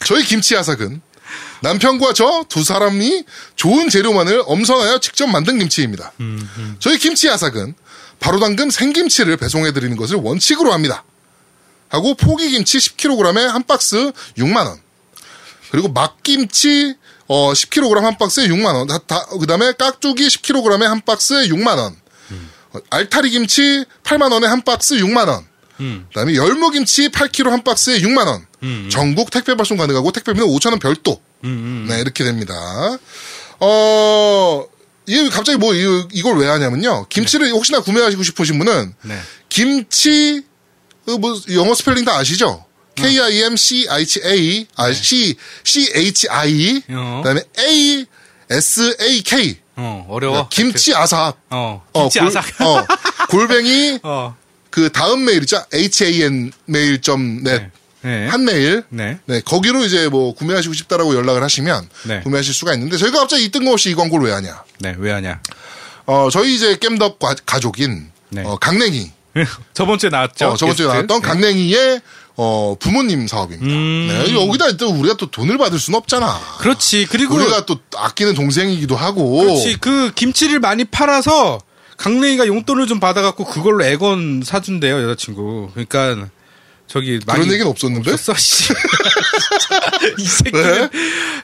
[0.03, 0.99] 저희 김치 아삭은
[1.69, 3.23] 남편과 저 두 사람이
[3.55, 6.11] 좋은 재료만을 엄선하여 직접 만든 김치입니다.
[6.79, 7.73] 저희 김치 아삭은
[8.19, 11.03] 바로 담근 생김치를 배송해 드리는 것을 원칙으로 합니다.
[11.89, 14.79] 하고 포기김치 10kg에 한 박스 6만 원.
[15.71, 16.95] 그리고 막김치
[17.27, 18.87] 어 10kg 한 박스에 6만 원.
[18.87, 21.95] 다, 다- 그 다음에 깍두기 10kg에 한 박스에 6만 원.
[22.73, 25.43] 어, 알타리 김치 8만 원에 한 박스 6만 원.
[26.09, 28.45] 그다음에 열무김치 8kg 한 박스에 6만 원.
[28.89, 31.19] 전국 택배 발송 가능하고 택배비는 5천 원 별도.
[31.43, 32.53] 네 이렇게 됩니다.
[33.59, 34.65] 어
[35.05, 37.07] 이게 갑자기 뭐 이- 이걸 왜 하냐면요.
[37.09, 39.19] 김치를 혹시나 구매하시고 싶으신 분은 네.
[39.49, 40.41] 김치
[41.05, 42.65] 그뭐 영어 스펠링 다 아시죠?
[42.95, 47.21] K I M C H A 아 C C H I 어.
[47.23, 48.05] 그다음에 A
[48.49, 50.47] S A K 어, 어려워.
[50.49, 52.61] 김치 아삭 어, 어, 김치 골- 아삭.
[52.61, 52.85] 어,
[53.29, 54.35] 골뱅이 어.
[54.69, 55.63] 그 다음 메일 있죠?
[55.73, 57.69] H A N 메일 점 넷.
[58.05, 58.27] 네.
[58.27, 58.83] 한 메일.
[58.89, 59.17] 네.
[59.25, 62.19] 네, 거기로 이제 뭐 구매하시고 싶다라고 연락을 하시면 네.
[62.21, 64.63] 구매하실 수가 있는데 저희가 갑자기 이 뜬금없이 이 광고를 왜 하냐?
[64.79, 65.41] 네, 왜 하냐.
[66.05, 68.43] 어, 저희 이제 겜덕 과- 가족인 네.
[68.45, 69.11] 어, 강냉이
[69.73, 70.49] 저번 주에 나왔죠.
[70.49, 70.87] 어, 저번 주에.
[70.87, 71.27] 나왔던 네.
[71.27, 72.01] 강냉이의
[72.37, 73.65] 어, 부모님 사업입니다.
[73.73, 74.07] 음.
[74.09, 76.39] 네, 여기다 또 우리가 또 돈을 받을 수는 없잖아.
[76.59, 77.07] 그렇지.
[77.09, 79.37] 그리고 우리가 또 아끼는 동생이기도 하고.
[79.41, 79.77] 그렇지.
[79.79, 81.59] 그 김치를 많이 팔아서
[81.97, 85.69] 강냉이가 용돈을 좀 받아갖고 그걸로 애건 사준대요 여자친구.
[85.73, 86.27] 그러니까
[86.87, 88.11] 저기 그런 얘기는 없었는데?
[88.13, 88.33] 없었어.
[88.39, 88.73] 씨.
[90.19, 90.61] 이 새끼 왜?
[90.79, 90.89] 는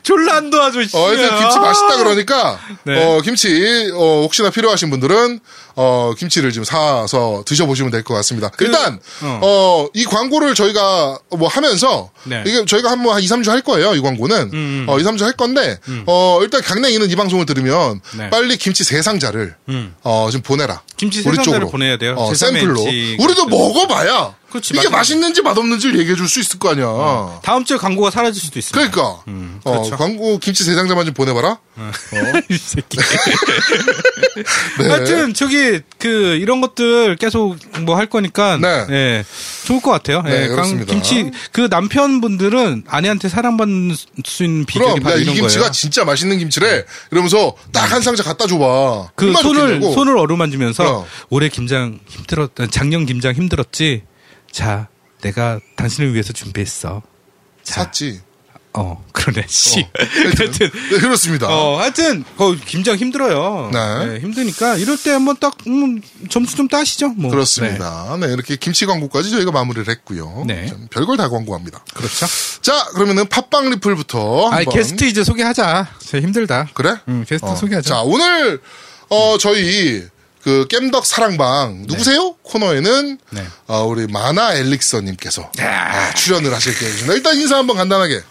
[0.04, 0.84] 졸라 안 도와줘.
[0.84, 0.96] 씨.
[0.96, 3.04] 어, 그래서 김치 맛있다 그러니까, 네.
[3.04, 5.40] 어, 김치, 어, 혹시나 필요하신 분들은,
[5.76, 8.50] 어, 김치를 좀 사서 드셔보시면 될 것 같습니다.
[8.60, 9.40] 일단, 어.
[9.44, 9.88] 어.
[9.94, 12.44] 이 광고를 저희가 뭐 하면서, 네.
[12.46, 14.50] 이게 저희가 한뭐한 2, 3주 할 거예요, 이 광고는.
[14.54, 14.86] 음.
[14.88, 15.78] 어, 2, 3주 할 건데,
[16.08, 18.30] 어, 일단 강냉이는 이 방송을 들으면, 네.
[18.30, 19.96] 빨리 김치 세 상자를, 음.
[20.04, 20.82] 어, 좀 보내라.
[20.98, 21.68] 김치 세 상자를.
[21.68, 22.16] 보내야 돼요.
[22.18, 22.82] 어, 샘플로.
[23.20, 24.98] 우리도 먹어봐야, 그렇지, 이게 맞아.
[24.98, 27.40] 맛있는지 맛없는지를 얘기해 줄 수 있을 거 아니야.
[27.44, 28.72] 다음 주에 광고가 사라질 수도 있어.
[28.74, 29.24] 그러니까, 어,
[29.64, 29.98] 그렇죠.
[29.98, 31.58] 광고 김치 세 상자만 좀 보내봐라.
[32.50, 32.98] 이 새끼.
[34.80, 34.88] 네.
[34.88, 38.86] 하여튼 저기 그 이런 것들 계속 뭐 할 거니까 네.
[38.90, 39.26] 예,
[39.66, 40.22] 좋을 것 같아요.
[40.24, 40.92] 네, 예, 그렇습니다.
[40.92, 45.72] 김치 그 남편분들은 아내한테 사랑받는 수 있는 비결이 바로 야, 이 이런 김치가 거예요.
[45.72, 45.80] 네.
[45.80, 46.86] 진짜 맛있는 김치래.
[47.12, 49.10] 이러면서 딱 한 상자 갖다 줘봐.
[49.16, 49.94] 그 손을 좋겠냐고.
[49.94, 51.08] 손을 어루만지면서 어.
[51.30, 54.04] 올해 김장 힘들었 작년 김장 힘들었지.
[54.52, 54.88] 자,
[55.22, 57.02] 내가 당신을 위해서 준비했어.
[57.64, 58.22] 자, 샀지.
[58.74, 59.48] 어 그러네.
[59.50, 59.82] 씨.
[59.82, 59.90] 어.
[60.38, 61.48] 하여튼, 네, 그렇습니다.
[61.50, 63.70] 어, 하여튼, 거 김장 힘들어요.
[63.74, 64.06] 네.
[64.06, 67.30] 네, 힘드니까, 이럴 때 한번 딱, 음, 점수 좀 따시죠, 뭐.
[67.32, 68.16] 그렇습니다.
[68.18, 68.28] 네.
[68.28, 70.46] 이렇게 김치 광고까지 저희가 마무리를 했고요.
[70.48, 70.68] 네.
[70.68, 71.80] 좀 별걸 다 광고합니다.
[71.80, 71.94] 네.
[71.94, 72.26] 그렇죠.
[72.62, 75.90] 자, 그러면은 팟빵 리플부터 아, 게스트 이제 소개하자.
[76.00, 76.70] 진짜 힘들다.
[76.74, 76.96] 그래?
[77.10, 77.56] 응, 게스트 어.
[77.56, 77.90] 소개하자.
[77.90, 78.62] 자, 오늘
[79.10, 80.02] 어 저희
[80.44, 82.36] 그 겜덕 사랑방 누구세요?
[82.42, 83.44] 코너에는 네.
[83.68, 87.14] 어, 우리 마나 엘릭서님께서 아, 출연을 하실 계획입니다.
[87.14, 88.22] 일단 인사 한번 간단하게.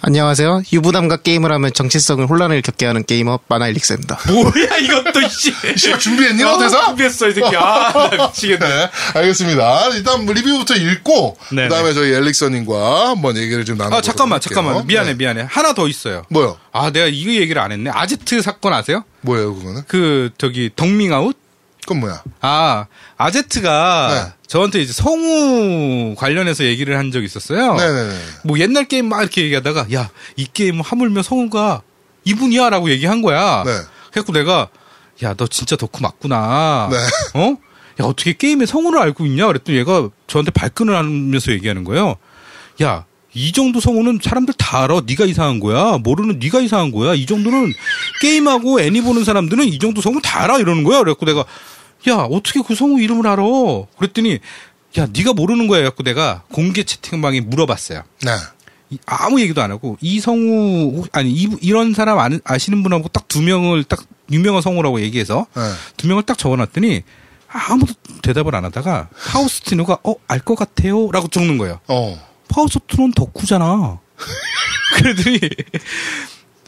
[0.00, 0.62] 안녕하세요.
[0.72, 4.18] 유부남과 게임을 하면 정체성을 혼란을 겪게 하는 게이머 마나 엘릭스입니다.
[4.28, 5.52] 뭐야, 이것도, 씨.
[5.98, 6.86] 준비했니 너 대사?
[6.86, 7.56] 준비했어, 이 새끼.
[7.56, 8.66] 아, 나 미치겠네.
[8.68, 9.88] 네, 알겠습니다.
[9.90, 14.54] 일단 뭐 리뷰부터 읽고 네, 그다음에 저희 엘릭서님과 한번 얘기를 좀 나눠보도록 아, 잠깐만, 할게요.
[14.54, 14.86] 잠깐만.
[14.86, 15.14] 미안해, 네.
[15.16, 15.46] 미안해.
[15.50, 16.24] 하나 더 있어요.
[16.30, 16.58] 뭐요?
[16.72, 17.90] 아, 내가 이거 얘기를 안 했네.
[17.92, 19.04] 아제트 사건 아세요?
[19.20, 19.82] 뭐예요 그거는?
[19.88, 21.36] 그, 저기, 덕밍아웃?
[21.88, 22.22] 그건 뭐야?
[22.42, 22.84] 아,
[23.16, 24.32] 아제트가 네.
[24.46, 27.76] 저한테 이제 성우 관련해서 얘기를 한 적이 있었어요.
[27.76, 28.14] 네네네.
[28.44, 31.80] 뭐 옛날 게임 막 이렇게 얘기하다가 야, 이 게임 하물며 성우가
[32.24, 33.62] 이분이야 라고 얘기한 거야.
[33.64, 33.72] 네.
[34.10, 34.68] 그래갖고 내가
[35.24, 36.90] 야, 너 진짜 덕후 맞구나.
[36.90, 37.40] 네.
[37.40, 37.56] 어?
[38.02, 42.16] 야 어떻게 게임의 성우를 알고 있냐 그랬더니 얘가 저한테 발끈을 하면서 얘기하는 거예요.
[42.82, 45.02] 야 이 정도 성우는 사람들 다 알아.
[45.06, 45.98] 네가 이상한 거야.
[45.98, 47.14] 모르는 네가 이상한 거야.
[47.14, 47.72] 이 정도는
[48.20, 50.98] 게임하고 애니 보는 사람들은 이 정도 성우 다 알아 이러는 거야.
[51.00, 51.44] 그래갖고 내가
[52.08, 53.42] 야 어떻게 그 성우 이름을 알아?
[53.98, 54.38] 그랬더니
[54.98, 55.82] 야 네가 모르는 거야.
[55.84, 58.02] 갖고 내가 공개 채팅방에 물어봤어요.
[58.24, 58.30] 네.
[58.90, 63.08] 이- 아무 얘기도 안 하고 이 성우 혹- 아니 이, 이런 사람 아는, 아시는 분하고
[63.08, 65.62] 딱 두 명을 딱 유명한 성우라고 얘기해서 네.
[65.98, 67.02] 두 명을 딱 적어놨더니
[67.48, 67.92] 아무도
[68.22, 71.80] 대답을 안 하다가 파우스티노가 어 알 것 같아요라고 적는 거예요.
[71.88, 72.18] 어.
[72.48, 73.98] 파우스티노는 덕후잖아.
[74.96, 75.38] 그러더니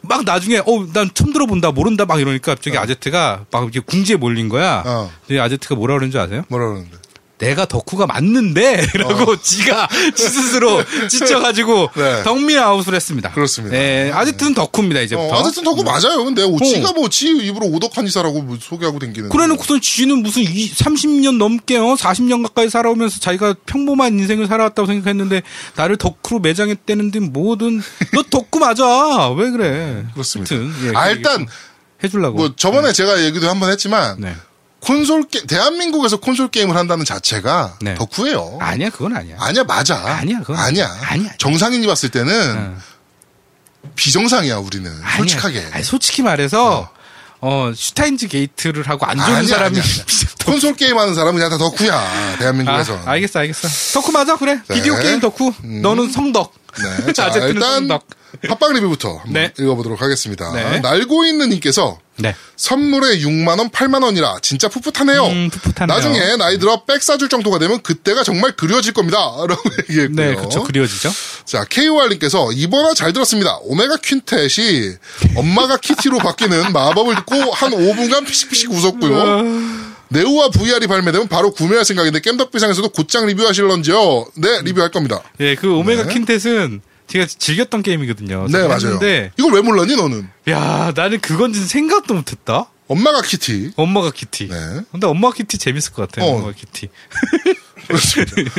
[0.03, 4.49] 막 나중에 어 난 처음 들어본다 모른다 막 이러니까 갑자기 아제트가 막 이렇게 궁지에 몰린
[4.49, 4.83] 거야.
[4.87, 5.11] 어.
[5.31, 6.43] 아제트가 뭐라 그러는 줄 아세요?
[6.49, 6.97] 뭐라 그러는데?
[7.41, 9.37] 내가 덕후가 맞는데 라고 어.
[9.41, 12.23] 지가 지 스스로 지쳐가지고 네.
[12.23, 13.31] 덕밍아웃을 했습니다.
[13.33, 13.77] 그렇습니다.
[13.77, 15.35] 네, 아제트는 덕후입니다 이제부터.
[15.35, 16.25] 어, 아제튼 덕후 맞아요.
[16.25, 16.59] 근데 오, 어.
[16.65, 19.31] 지가 뭐 지 입으로 오덕한 이사라고 뭐 소개하고 댕기는.
[19.31, 25.43] 그래놓고선 지는 무슨 이 30년 넘게 어 40년 가까이 살아오면서 자기가 평범한 인생을 살아왔다고 생각했는데
[25.77, 27.83] 나를 덕후로 매장했다는데 뭐든
[28.13, 30.05] 너 덕후 맞아 왜 그래?
[30.13, 30.55] 그렇습니다.
[30.55, 31.47] 하여튼, 예, 아그 일단
[32.05, 32.37] 해주려고.
[32.39, 34.35] 뭐 저번에 제가 얘기도 한 번 했지만 네.
[34.81, 37.95] 콘솔 게 대한민국에서 콘솔 게임을 한다는 자체가 네.
[37.95, 38.59] 덕후예요.
[38.61, 39.37] 아니야 그건 아니야.
[39.39, 39.97] 아니야 맞아.
[39.97, 40.91] 아니야, 그건 아니야.
[41.03, 41.31] 아니야.
[41.39, 42.79] 정상인이 봤을 때는 응.
[43.95, 45.17] 비정상이야 우리는 아니야.
[45.19, 45.69] 솔직하게.
[45.73, 46.91] 아니, 솔직히 말해서
[47.43, 50.05] 어 슈타인즈 게이트를 하고 안 좋은 아니야, 사람이 아니야, 아니야.
[50.47, 52.99] 콘솔 게임 하는 사람은 그냥 다 덕후야 대한민국에서.
[53.05, 53.69] 아, 알겠어, 알겠어.
[54.01, 54.61] 덕후 맞아, 그래.
[54.67, 54.75] 네.
[54.75, 55.53] 비디오 게임 덕후.
[55.63, 56.55] 너는 성덕.
[57.07, 57.13] 네.
[57.13, 58.07] 자, 일단 성덕.
[58.49, 59.53] 팟빵 리뷰부터 한번 네.
[59.59, 60.53] 읽어보도록 하겠습니다.
[60.53, 60.81] 네.
[60.81, 62.35] 날고 있는 님께서 네.
[62.57, 65.27] 선물에 6만 원, 8만 원이라 진짜 풋풋하네요.
[65.27, 65.95] 음, 풋풋하네요.
[65.95, 69.19] 나중에 나이 들어 백 사줄 정도가 되면 그때가 정말 그리워질 겁니다.
[69.49, 70.17] 라고 얘기했고요.
[70.17, 70.63] 네, 그쵸.
[70.65, 71.11] 그리워지죠.
[71.45, 73.59] 자, KOR님께서 이번화 잘 들었습니다.
[73.63, 74.99] 오메가 퀸텟이
[75.37, 79.91] 엄마가 키티로 바뀌는 마법을 듣고 한 5분간 피식피식 웃었고요.
[80.13, 84.27] 네오와 VR이 발매되면 바로 구매할 생각인데 겜덕비상에서도 곧장 리뷰하실런지요?
[84.37, 85.23] 네, 리뷰할 겁니다.
[85.39, 86.15] 예, 그 오메가 네.
[86.15, 86.81] 퀸텟은
[87.11, 88.47] 제가 즐겼던 게임이거든요.
[88.49, 88.75] 네, 맞아요.
[88.77, 90.29] 했는데, 이걸 왜 몰랐니, 너는?
[90.49, 92.71] 야, 나는 그건지 생각도 못했다.
[92.87, 93.73] 엄마가 키티.
[93.77, 94.49] 엄마가 키티.
[94.49, 94.57] 네.
[94.91, 96.29] 근데 엄마가 키티 재밌을 것 같아요.
[96.31, 96.35] 어.
[96.37, 96.89] 엄마가 키티.
[97.91, 98.53] 그렇습니다.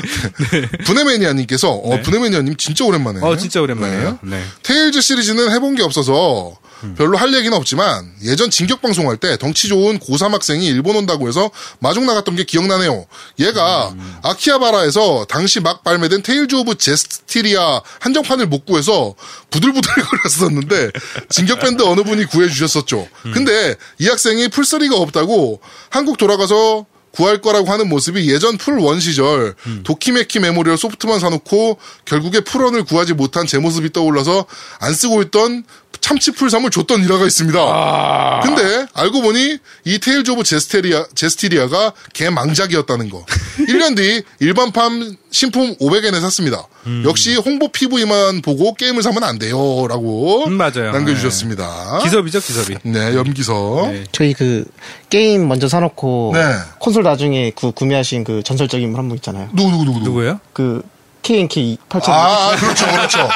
[0.85, 3.19] 부네매니아님께서, 어, 부네매니아님 진짜 오랜만에.
[3.21, 4.19] 어, 진짜 오랜만이에요.
[4.23, 4.37] 네.
[4.37, 4.43] 네.
[4.63, 6.55] 테일즈 시리즈는 해본 게 없어서
[6.97, 11.51] 별로 할 얘기는 없지만 예전 진격 방송할 때 덩치 좋은 고3 학생이 일본 온다고 해서
[11.79, 13.05] 마중 나갔던 게 기억나네요.
[13.39, 19.13] 얘가 아키하바라에서 당시 막 발매된 테일즈 오브 제스티리아 한정판을 못 구해서
[19.51, 20.89] 부들부들 거렸었는데
[21.29, 23.07] 진격 밴드 어느 분이 구해 주셨었죠.
[23.33, 30.39] 근데 이 학생이 플3가 없다고 한국 돌아가서 구할 거라고 하는 모습이 예전 플1 시절 도키메키
[30.39, 34.45] 메모리얼 소프트만 사놓고 결국에 플원을 구하지 못한 제 모습이 떠올라서
[34.79, 35.63] 안 쓰고 있던
[36.01, 38.39] 참치 플3을 줬던 일화가 있습니다.
[38.43, 43.23] 근데 알고 보니 이 테일즈 오브 제스테리아, 제스티리아가 개 망작이었다는 거.
[43.69, 46.65] 1년 뒤 일반판 신품 500엔에 샀습니다.
[47.05, 49.85] 역시 홍보 PV만 보고 게임을 사면 안 돼요.
[49.87, 50.91] 라고 음, 맞아요.
[50.91, 51.99] 남겨주셨습니다.
[52.03, 52.77] 기섭이죠, 기섭이.
[52.83, 53.89] 네, 염기섭.
[53.91, 54.03] 네.
[54.11, 54.65] 저희 그
[55.09, 56.41] 게임 먼저 사놓고 네.
[56.79, 59.49] 콘솔 나중에 그 구매하신 그 전설적인 분 한 분 있잖아요.
[59.53, 60.09] 누구, 누구, 누구, 누구?
[60.09, 60.39] 누구예요?
[60.53, 60.81] 그
[61.23, 63.29] KNK 8000 아, 그렇죠, 그렇죠.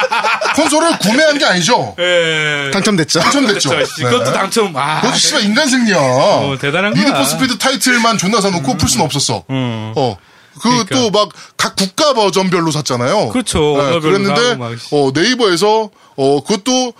[0.56, 1.94] 콘솔을 구매한 게 아니죠.
[1.98, 2.70] 예.
[2.72, 3.20] 당첨됐죠.
[3.20, 3.68] 당첨됐죠.
[3.70, 3.94] 그렇죠.
[4.02, 4.32] 그것도 네.
[4.32, 4.76] 당첨.
[4.76, 5.00] 아.
[5.00, 5.96] 그것도 씨발 인간 승리야.
[5.96, 7.04] 어, 대단한 거야.
[7.04, 9.44] 니드포 스피드 타이틀만 존나 사놓고 플스는 없었어.
[9.50, 9.92] 음.
[9.96, 10.16] 어.
[10.60, 10.94] 그 그러니까.
[10.94, 13.28] 또 막 각 국가 버전별로 샀잖아요.
[13.28, 13.76] 그렇죠.
[13.76, 14.56] 네, 그랬는데.
[14.90, 16.94] 어 네이버에서 어 그것도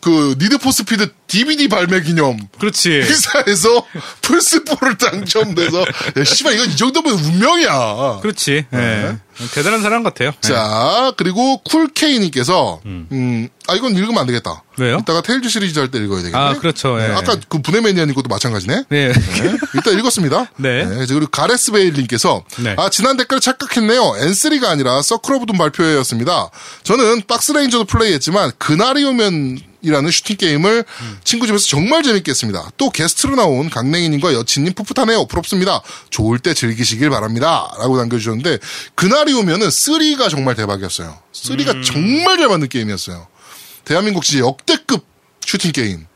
[0.00, 2.90] 그 니드포 스피드 DVD 발매 기념 그렇지.
[2.90, 3.86] 회사에서
[4.22, 8.18] 플스4를 당첨돼서 야, 씨발 이건 이 정도면 운명이야.
[8.22, 8.64] 그렇지.
[8.72, 9.16] 예.
[9.54, 10.32] 대단한 사람 같아요.
[10.42, 10.48] 네.
[10.48, 14.64] 자, 그리고 쿨케이님께서, 음, 아, 이건 읽으면 안 되겠다.
[14.76, 14.98] 왜요?
[15.00, 16.36] 이따가 테일즈 시리즈 할 때 읽어야 되겠네.
[16.36, 17.00] 아, 그렇죠.
[17.00, 17.06] 예.
[17.14, 18.84] 아까 그 부네매니아님 것도 마찬가지네.
[18.90, 19.12] 네.
[19.12, 19.56] 네.
[19.74, 20.50] 일단 읽었습니다.
[20.58, 20.84] 네.
[21.08, 22.74] 그리고 가레스 베일님께서, 네.
[22.78, 24.00] 아, 지난 댓글 착각했네요.
[24.02, 26.50] N3가 아니라 서클 오브 둠 발표회였습니다.
[26.82, 30.84] 저는 박스레인저도 플레이했지만, 그날이 오면, 이라는 슈팅 게임을
[31.24, 32.70] 친구 집에서 정말 재밌게 했습니다.
[32.76, 35.26] 또 게스트로 나온 강냉이님과 여친님 풋풋하네요.
[35.26, 35.80] 부럽습니다.
[36.10, 37.70] 좋을 때 즐기시길 바랍니다.
[37.78, 38.58] 라고 남겨주셨는데,
[38.94, 41.16] 그날이 오면은 3가 정말 대박이었어요.
[41.32, 43.26] 3가 정말 잘 만든 게임이었어요.
[43.84, 45.04] 대한민국 진짜 역대급
[45.44, 46.06] 슈팅 게임.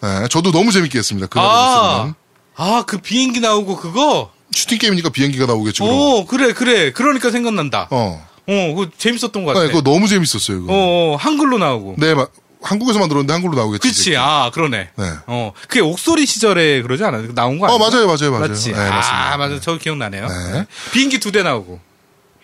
[0.00, 1.26] 네, 저도 너무 재밌게 했습니다.
[1.26, 2.14] 그날이 아, 오면.
[2.56, 4.30] 아, 그 비행기 나오고 그거?
[4.54, 5.46] 슈팅 게임이니까 비행기가.
[5.46, 5.58] 그럼.
[5.80, 6.92] 오, 그래, 그래.
[6.92, 7.88] 그러니까 생각난다.
[7.90, 8.74] 어, 어.
[8.74, 9.60] 그거 재밌었던 것 같아.
[9.66, 10.60] 네, 그거 너무 재밌었어요.
[10.60, 10.72] 그거.
[10.72, 11.96] 어, 어, 한글로 나오고.
[11.98, 12.28] 네, 마-
[12.64, 13.86] 한국에서 만들었는데 한글로 나오겠지.
[13.88, 14.16] 그치, 이제.
[14.16, 14.88] 아, 그러네.
[14.96, 15.10] 네.
[15.26, 17.34] 어, 그게 옥소리 시절에 그러지 않아요?
[17.34, 17.78] 나온 거 어, 아니야?
[17.90, 18.48] 맞아요, 맞아요, 맞아요.
[18.48, 18.72] 맞지?
[18.72, 19.32] 네, 맞습니다.
[19.32, 19.60] 아, 맞아.
[19.60, 20.26] 저 기억나네요.
[20.28, 20.52] 네.
[20.52, 20.66] 네.
[20.92, 21.78] 비행기 두 대 나오고.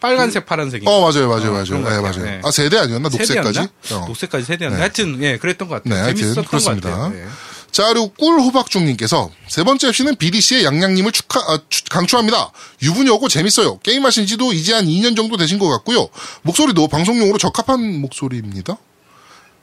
[0.01, 0.87] 빨간색, 파란색이.
[0.89, 1.65] 어, 맞아요, 맞아요, 어, 맞아요.
[1.67, 2.01] 그런 것 네.
[2.01, 2.25] 맞아요.
[2.25, 2.41] 네.
[2.45, 3.09] 아, 세대 아니었나?
[3.11, 3.59] 녹색까지?
[3.61, 4.05] 어.
[4.07, 4.77] 녹색까지 세대였나?
[4.77, 4.81] 네.
[4.83, 6.07] 하여튼, 예, 그랬던 것 같아요.
[6.07, 6.91] 네, 재밌었던 그렇습니다.
[6.91, 7.13] 것 같아요.
[7.15, 7.27] 네.
[7.71, 12.51] 자, 그리고 꿀호박중님께서 세 번째 FC는 BDC의 양양님을 축하, 아, 추- 강추합니다.
[12.83, 13.79] 유분이 없고 재밌어요.
[13.81, 16.09] 게임하신 지도 이제 한 2년 정도 되신 것 같고요.
[16.43, 18.77] 목소리도 방송용으로 적합한 목소리입니다.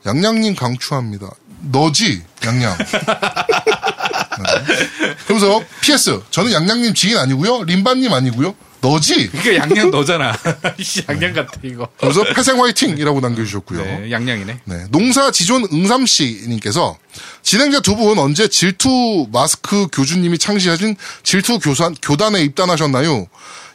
[0.08, 1.30] 양양님 강추합니다.
[1.72, 2.78] 너지, 양양.
[4.38, 5.16] 네.
[5.26, 7.64] 그러면서 PS, 저는 양양님 지인 아니고요.
[7.64, 8.56] 림바님 아니고요.
[8.80, 9.28] 너지?
[9.32, 10.38] 그게 양양 너잖아.
[10.80, 11.88] 씨, 양양 같아 이거.
[12.00, 13.84] 그래서 패생 화이팅이라고 남겨주셨고요.
[13.84, 14.60] 네, 양양이네.
[14.66, 16.98] 네, 농사 지존 응삼 씨님께서
[17.42, 23.26] 진행자 두 분 언제 질투 마스크 교주님이 창시하신 질투 교산, 교단에 입단하셨나요?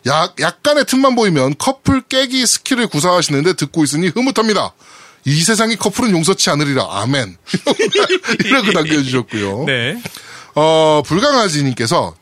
[0.07, 4.72] 약, 약간의 틈만 보이면 커플 깨기 스킬을 구사하시는데 듣고 있으니 흐뭇합니다.
[5.25, 6.87] 이 세상의 커플은 용서치 않으리라.
[6.91, 7.37] 아멘.
[8.45, 9.64] 이라고 남겨주셨고요.
[9.66, 10.01] 네.
[10.55, 12.14] 어, 불강아지님께서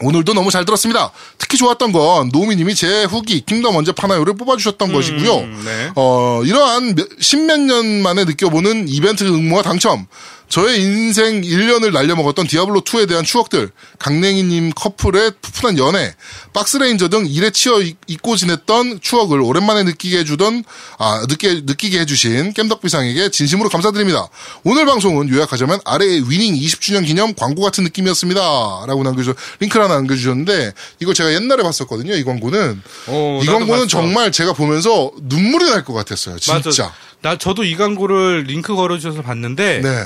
[0.00, 1.12] 오늘도 너무 잘 들었습니다.
[1.38, 5.40] 특히 좋았던 건 노미님이 제 후기 킹덤 언제 파나요를 뽑아주셨던 것이고요.
[5.64, 5.90] 네.
[5.94, 10.06] 어, 이러한 몇- 십몇 년 만에 느껴보는 이벤트 응모와 당첨,
[10.48, 16.14] 저의 인생 1년을 날려먹었던 디아블로2에 대한 추억들, 강냉이님 커플의 풋풋한 연애,
[16.52, 20.62] 박스레인저 등 일에 치여 잊- 잊고 지냈던 추억을 오랜만에 느끼게 해주던,
[20.98, 24.28] 아, 느끼게, 느끼게 해주신 겜덕비상에게 진심으로 감사드립니다.
[24.62, 28.40] 오늘 방송은 요약하자면 아래의 위닝 20주년 기념 광고 같은 느낌이었습니다.
[28.86, 32.80] 라고 남겨주셨, 링크를 하나 남겨주셨는데, 이걸 제가 옛날에 봤었거든요, 이 광고는.
[33.08, 33.86] 어, 이 광고는 봤어.
[33.88, 36.54] 정말 제가 보면서 눈물이 날 것 같았어요, 진짜.
[36.84, 36.94] 맞아.
[37.22, 40.04] 나 저도 이 광고를 링크 걸어주셔서 봤는데 네.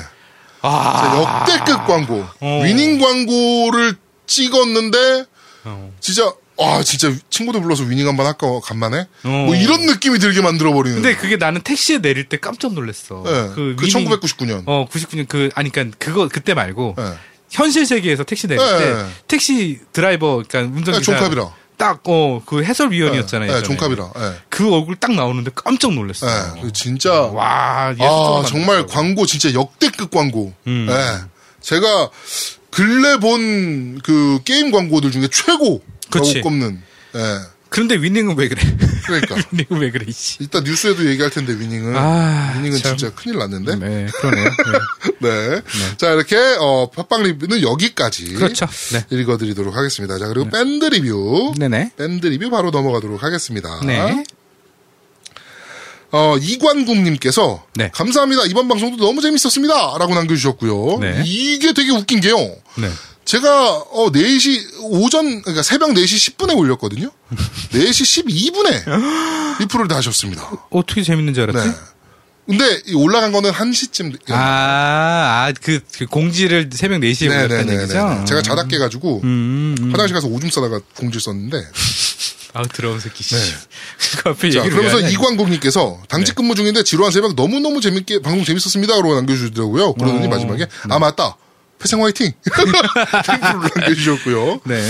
[0.61, 2.25] 아 역대급 광고.
[2.39, 2.61] 어.
[2.63, 3.95] 위닝 광고를
[4.27, 5.25] 찍었는데,
[5.65, 5.93] 어.
[5.99, 9.07] 진짜, 아, 진짜 친구들 불러서 위닝 한번 할까, 간만에?
[9.23, 9.27] 어.
[9.27, 11.01] 뭐 이런 느낌이 들게 만들어 버리는.
[11.01, 13.23] 근데 그게 나는 택시에 내릴 때 깜짝 놀랐어.
[13.25, 13.31] 네.
[13.55, 14.63] 그, 위닝- 1999년.
[14.65, 17.03] 어 99년 그 아니 그러니까 그거 그때 말고 네.
[17.51, 18.77] 현실 세계에서 택시 내릴 네.
[18.77, 21.53] 때 택시 드라이버 그러니까 운전기사 네, 종캅이라.
[21.79, 23.49] 딱 어 그 해설위원이었잖아요.
[23.51, 23.63] 네, 예전에.
[23.77, 24.11] 종캅이라.
[24.15, 24.33] 네.
[24.49, 26.27] 그 얼굴 딱 나오는데 깜짝 놀랐어.
[26.27, 26.61] 네.
[26.61, 27.11] 그 진짜.
[27.23, 28.43] 와, 아.
[28.47, 30.53] 정말 광고 진짜 역대급 광고.
[30.67, 30.85] 음.
[30.87, 30.93] 네.
[31.61, 32.09] 제가
[32.69, 36.41] 근래 본 그 게임 광고들 중에 최고라고 그치.
[36.41, 36.81] 꼽는.
[37.13, 37.19] 네.
[37.69, 38.61] 그런데 위닝은 왜 그래?
[39.05, 39.35] 그러니까.
[39.51, 40.43] 위닝은 왜 그래, 이씨.
[40.43, 41.95] 이따 뉴스에도 얘기할 텐데 위닝은.
[41.95, 42.97] 아, 위닝은 참.
[42.97, 43.75] 진짜 큰일 났는데.
[43.75, 44.49] 네, 그러네요.
[45.19, 45.29] 네.
[45.61, 45.61] 네.
[45.97, 48.33] 자, 이렇게, 어, 팟빵 리뷰는 여기까지.
[48.33, 48.65] 그렇죠.
[48.93, 49.05] 네.
[49.11, 50.17] 읽어드리도록 하겠습니다.
[50.17, 51.53] 자, 그리고 밴드 리뷰.
[51.57, 51.91] 네네.
[51.95, 53.81] 밴드 리뷰 바로 넘어가도록 하겠습니다.
[53.85, 54.23] 네.
[56.11, 57.65] 어, 이관국님께서.
[57.75, 57.91] 네.
[57.93, 58.43] 감사합니다.
[58.45, 59.97] 이번 방송도 너무 재밌었습니다.
[59.99, 60.99] 라고 남겨주셨고요.
[60.99, 61.21] 네.
[61.23, 62.37] 이게 되게 웃긴 게요.
[62.37, 62.89] 네.
[63.29, 67.11] 제가, 어, 4시, 오전, 그러니까 새벽 4시 10분에 올렸거든요.
[67.73, 70.49] 4시 12분에 리플을 다 하셨습니다.
[70.71, 71.67] 어떻게 재밌는지 알았지?
[71.67, 71.75] 네.
[72.47, 74.31] 근데 이 올라간 거는 1시쯤.
[74.31, 74.35] 아,
[75.45, 78.25] 아, 그, 그 공지를 새벽 4시에 올렸다는 얘기죠?
[78.27, 79.91] 제가 자다 깨가지고 음, 음.
[79.91, 81.57] 화장실 가서 오줌 싸다가 공지를 썼는데
[82.53, 83.35] 아, 들어온 새끼, 씨.
[83.35, 83.41] 네.
[84.23, 89.13] 그 앞에 자 그러면서 이광국님께서 당직 근무 중인데 지루한 새벽 너무너무 재밌게 방송 재밌었습니다 라고
[89.13, 91.37] 남겨주더라고요 그러더니 어, 마지막에 아 맞다
[91.79, 92.31] 패생 화이팅
[93.75, 94.81] 남겨주셨고요 네.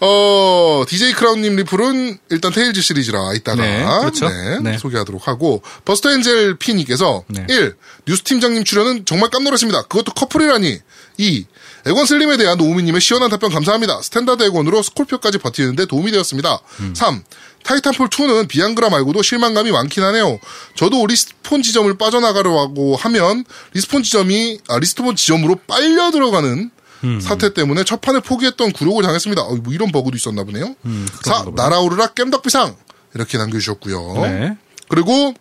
[0.00, 4.28] 어 DJ 크라운님 리플은 일단 테일즈 시리즈라 이따가 네, 그렇죠.
[4.28, 4.78] 네, 네.
[4.78, 7.44] 소개하도록 하고 버스터 엔젤 P님께서 네.
[7.48, 7.76] 1.
[8.06, 10.78] 뉴스 팀장님 출연은 정말 깜놀했습니다 그것도 커플이라니
[11.18, 11.46] 2.
[11.86, 14.02] 엑원 슬림에 대한 노우미님의 시원한 답변 감사합니다.
[14.02, 16.58] standard 엑원으로 스콜피오까지 버티는데 도움이 되었습니다.
[16.80, 16.94] 음.
[16.94, 17.22] 3.
[17.62, 20.38] 타이탄폴 2는 비앙그라 말고도 실망감이 많긴 하네요.
[20.74, 23.44] 저도 respawn 지점을 빠져나가려고 하면
[23.74, 26.70] respawn 지점이 아, respawn 지점으로 빨려 들어가는
[27.04, 27.20] 음.
[27.20, 29.42] 사태 때문에 첫 판에 포기했던 굴욕을 당했습니다.
[29.42, 30.74] 어, 뭐 이런 버그도 있었나 보네요.
[30.84, 31.46] 음, 4.
[31.54, 32.74] 날아오르라 겜덕비상
[33.14, 34.20] 이렇게 남겨주셨고요.
[34.22, 34.56] 네.
[34.88, 35.34] 그리고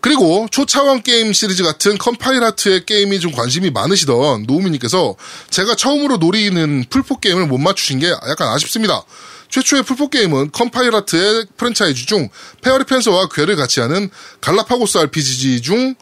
[0.00, 5.14] 그리고 초차원 게임 시리즈 같은 컴파일 하트의 게임이 좀 관심이 많으시던 노우미님께서
[5.50, 9.04] 제가 처음으로 노리는 플포 게임을 못 맞추신 게 약간 아쉽습니다.
[9.50, 12.28] 최초의 플포 게임은 컴파일 하트의 프랜차이즈 중
[12.62, 14.08] 페어리 펜서와 궤를 같이 하는
[14.40, 15.94] 갈라파고스 RPG 중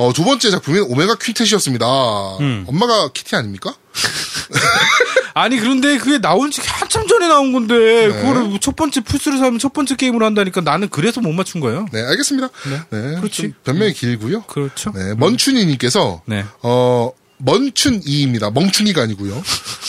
[0.00, 2.40] 어, 두 번째 작품인 오메가 퀸텟이었습니다.
[2.40, 2.64] 음.
[2.66, 3.74] 엄마가 키티 아닙니까?
[5.34, 8.08] 아니, 그런데 그게 나온 지 한참 전에 나온 건데, 네.
[8.08, 11.84] 그거를 첫 번째 플스를 사면 첫 번째 게임으로 한다니까 나는 그래서 못 맞춘 거예요.
[11.92, 12.48] 네, 알겠습니다.
[12.90, 13.42] 네, 그렇지.
[13.42, 14.44] 좀 변명이 길고요.
[14.44, 14.90] 그렇죠.
[14.94, 16.46] 네, 먼춘이님께서 네.
[16.62, 18.52] 어 먼춘이입니다.
[18.52, 19.34] 멍춘이가 아니고요.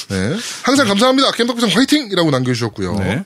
[0.10, 1.32] 네, 항상 감사합니다.
[1.32, 2.96] 겜덕비상 화이팅이라고 남겨주셨고요.
[2.96, 3.24] 네.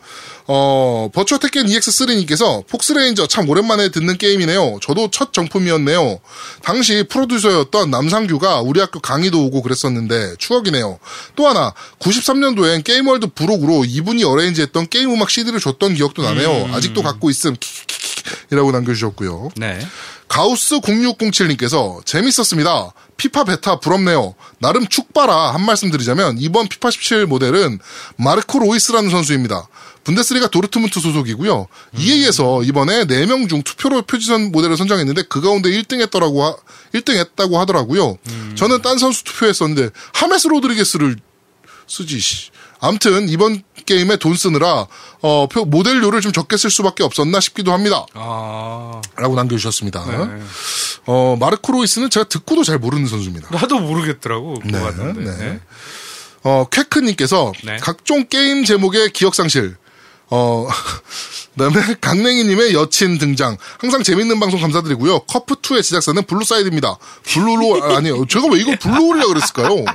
[0.48, 4.80] 어 버추어 테켄 EX3님께서 폭스레인저 참 오랜만에 듣는 게임이네요.
[4.82, 6.20] 저도 첫 정품이었네요.
[6.62, 11.00] 당시 프로듀서였던 남상규가 우리 학교 강의도 오고 그랬었는데 추억이네요.
[11.36, 16.74] 또 하나 93년도엔 게임월드 부록으로 이분이 어레인지했던 게임 음악 CD를 줬던 기억도 나네요.
[16.74, 17.56] 아직도 갖고 있음.
[18.52, 19.50] 이라고 남겨주셨고요.
[19.58, 19.80] 네.
[20.28, 22.92] 가우스 0607님께서 재밌었습니다.
[23.18, 24.36] 피파 베타 부럽네요.
[24.60, 27.80] 나름 축빠라 한 말씀 드리자면 이번 피파 17 모델은
[28.18, 29.68] 마르코 로이스라는 선수입니다.
[30.06, 31.68] 분데스리가 도르트문트 소속이고요.
[31.98, 36.56] 이에 의해서 이번에 4명 중 투표로 표지선 모델을 선정했는데 그 가운데 1등 했더라고 하,
[36.94, 38.18] 1등 했다고 하더라고요.
[38.56, 41.18] 저는 딴 선수 투표했었는데 하메스 로드리게스를
[41.88, 42.50] 쓰지 씨.
[42.80, 44.86] 암튼 이번 게임에 돈 쓰느라
[45.22, 48.06] 어, 표- 모델료를 좀 적게 쓸 수밖에 없었나 싶기도 합니다.
[48.14, 50.06] 아, 라고 남겨주셨습니다.
[50.06, 50.42] 네.
[51.08, 53.50] 어, 마르코 로이스는 제가 듣고도 잘 모르는 선수입니다.
[53.52, 54.60] 나도 모르겠더라고.
[54.66, 55.22] 네, 같은데.
[55.24, 55.38] 네.
[55.38, 55.60] 네.
[56.44, 57.78] 어, 쾌크님께서 네.
[57.78, 59.78] 각종 게임 제목의 기억상실,
[60.30, 60.68] 어,
[61.58, 63.58] 그다음에 강냉이님의 여친 등장.
[63.80, 65.20] 항상 재밌는 방송 감사드리고요.
[65.22, 66.98] 커프 2의 제작사는 블루사이드입니다.
[67.24, 68.26] 블루로, 아, 아니요.
[68.28, 69.86] 제가 왜 이걸 블루홀이라 그랬을까요?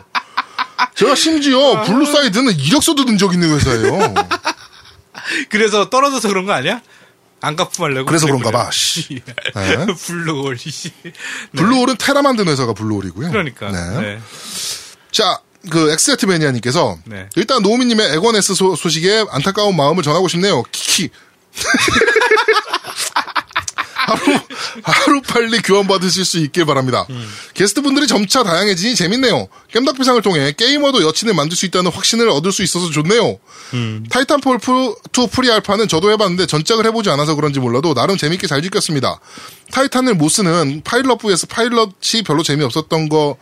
[0.94, 4.14] 제가 심지어 블루사이드는 이력서도 넣은 적 있는 회사예요.
[5.50, 6.80] 그래서 떨어져서 그런 거 아니야?
[7.42, 8.06] 앙갚음하려고.
[8.06, 8.64] 그래서 그래, 그런가.
[8.64, 8.70] 봐.
[8.70, 9.20] 씨.
[9.54, 9.86] 네.
[10.06, 10.90] 블루홀, 씨.
[11.02, 11.12] 네.
[11.56, 13.30] 블루홀은 테라 만든 회사가 블루홀이고요.
[13.30, 13.70] 그러니까.
[13.70, 14.00] 네.
[14.00, 14.20] 네.
[15.10, 17.28] 자, 그 엑스세트 매니아님께서 네.
[17.36, 20.62] 일단 노우미님의 엑원에스 소, 소식에 안타까운 마음을 전하고 싶네요.
[20.72, 21.10] 키키.
[24.10, 24.40] 하루
[24.82, 27.06] 하루 빨리 교환 받으실 수 있길 바랍니다.
[27.54, 29.46] 게스트 분들이 점차 다양해지니 재밌네요.
[29.68, 33.38] 겜덕비상을 통해 게이머도 여친을 만들 수 있다는 확신을 얻을 수 있어서 좋네요.
[34.10, 39.20] 타이탄폴 2 pre alpha는 저도 해봤는데 전작을 해보지 않아서 그런지 몰라도 나름 재밌게 잘 즐겼습니다.
[39.70, 43.36] 타이탄을 못 쓰는 파일럿 vs 파일럿이 별로 재미없었던 거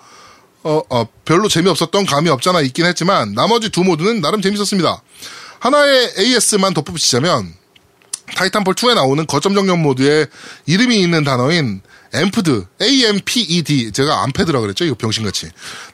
[0.64, 5.02] 어, 어, 별로 재미없었던 감이 없잖아 있긴 했지만 나머지 두 모드는 나름 재밌었습니다.
[5.60, 7.54] 하나의 AS만 덧붙이자면
[8.36, 10.26] 타이탄폴 2에 나오는 거점 정령 모드에
[10.66, 11.80] 이름이 있는 단어인
[12.12, 13.92] 엠프드, A-M-P-E-D.
[13.92, 14.84] 제가 암패드라 그랬죠?
[14.84, 15.48] 이거 병신같이.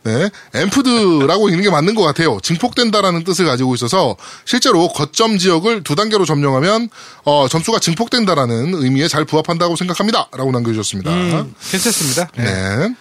[0.05, 0.31] 네.
[0.55, 2.39] 엠프드라고 읽는 게 맞는 것 같아요.
[2.43, 6.89] 증폭된다라는 뜻을 가지고 있어서 실제로 거점 지역을 두 단계로 점령하면,
[7.25, 10.29] 어, 점수가 증폭된다라는 의미에 잘 부합한다고 생각합니다.
[10.33, 11.11] 라고 남겨주셨습니다.
[11.11, 12.29] 음, 괜찮습니다.
[12.37, 12.45] 네.
[12.45, 12.95] 네.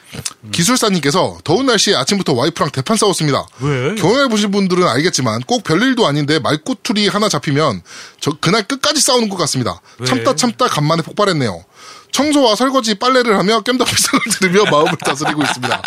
[0.51, 3.45] 기술사님께서 더운 날씨에 아침부터 와이프랑 대판 싸웠습니다.
[3.59, 3.95] 왜?
[3.95, 7.81] 경험해보신 분들은 알겠지만 꼭 별일도 아닌데 말꼬투리 하나 잡히면
[8.19, 9.81] 저 그날 끝까지 싸우는 것 같습니다.
[9.99, 10.05] 왜?
[10.05, 11.63] 참다 참다 간만에 폭발했네요.
[12.11, 15.81] 청소와 설거지 빨래를 하며 겜덕비상을 들으며 마음을 다스리고 있습니다.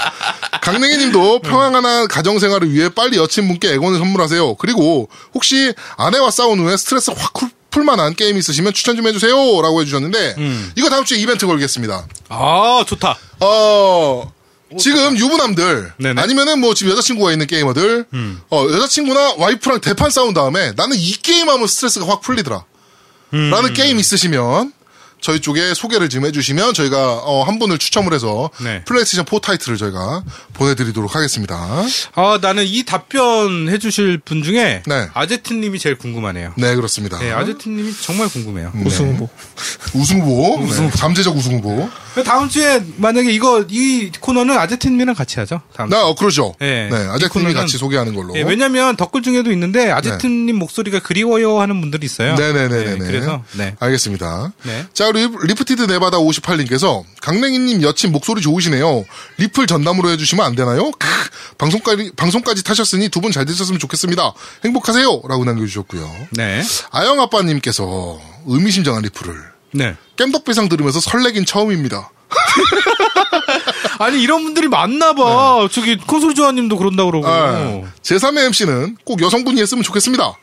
[0.62, 4.57] 강냉이님도 평안한 가정생활을 위해 빨리 여친분께 엑원을 선물하세요.
[4.57, 9.32] 그리고 혹시 아내와 싸운 후에 스트레스 확 풀- 풀만한 게임 있으시면 추천 좀 해주세요.
[9.62, 10.36] 라고 해주셨는데
[10.76, 12.07] 이거 다음 주에 이벤트 걸겠습니다.
[12.30, 13.18] 아, 좋다.
[13.40, 14.32] 어,
[14.78, 16.20] 지금 유부남들, 네네.
[16.20, 18.07] 아니면은 뭐 지금 여자친구가 있는 게이머들,
[18.51, 22.64] 어, 여자친구나 와이프랑 대판 싸운 다음에 나는 이 게임하면 스트레스가 확 풀리더라.
[23.30, 24.72] 라는 게임 있으시면,
[25.27, 28.85] 저희 쪽에 소개를 좀 해주시면 저희가 어, 한 분을 추첨을 해서 네.
[28.85, 30.22] 플레이스테이션 4 타이틀을 저희가
[30.53, 31.83] 보내드리도록 하겠습니다.
[32.14, 35.09] 아, 나는 이 답변 해주실 분 중에 네.
[35.14, 36.53] 아제트님이 제일 궁금하네요.
[36.57, 37.18] 네, 그렇습니다.
[37.18, 38.70] 네, 아제트님이 정말 궁금해요.
[38.85, 39.29] 우승 후보.
[39.97, 41.91] 우승 후보, 네, 잠재적 우승 후보.
[42.22, 45.61] 다음 주에 만약에 이거 이 코너는 아제트님이랑 같이 하죠.
[45.74, 45.91] 다음.
[45.91, 46.55] 나, 어, 그렇죠.
[46.61, 46.89] 네.
[46.89, 48.37] 네, 이 아제트님이 같이 소개하는 걸로.
[48.37, 52.37] 예, 왜냐면 덧글 중에도 있는데 아제트님 목소리가 그리워요 하는 분들이 있어요.
[52.37, 52.85] 네네네네.
[52.85, 53.74] 네, 그래서 네.
[53.81, 54.53] 알겠습니다.
[54.62, 54.87] 네.
[54.95, 59.04] 자, 우리 리프티드 네바다 58님께서 강냉이님 여친 목소리 좋으시네요.
[59.38, 60.90] 리플 전담으로 해주시면 안 되나요?
[60.92, 61.06] 크,
[61.58, 64.32] 방송까지 방송까지 타셨으니 두 분 잘 되셨으면 좋겠습니다.
[64.64, 66.10] 행복하세요.라고 남겨주셨고요.
[66.32, 66.62] 네.
[66.90, 69.34] 아영 아빠님께서 의미심장한 리플을
[69.72, 69.96] 네.
[70.16, 72.10] 겜덕비상 들으면서 설레긴 처음입니다.
[73.99, 75.68] 아니 이런 분들이 많나 봐.
[75.70, 77.26] 저기 콘솔 조아님도 그런다 그러고.
[77.28, 77.84] 네.
[78.03, 80.34] 제3의 MC는 꼭 여성분이 했으면 좋겠습니다.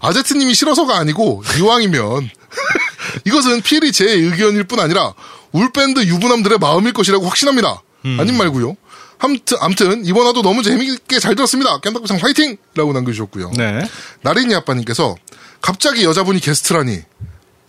[0.00, 2.30] 아제트님이 싫어서가 아니고 이왕이면
[3.24, 5.12] 이것은 필히 제 의견일 뿐 아니라
[5.52, 7.82] 울밴드 유부남들의 마음일 것이라고 확신합니다.
[8.18, 8.76] 아님 말고요.
[9.20, 11.80] 암튼, 암튼 이번 화도 너무 재미있게 잘 들었습니다.
[11.80, 12.56] 깸덕비상 화이팅!
[12.76, 13.50] 라고 남겨주셨고요.
[13.56, 13.80] 네.
[14.22, 15.16] 나린이 아빠님께서
[15.60, 17.00] 갑자기 여자분이 게스트라니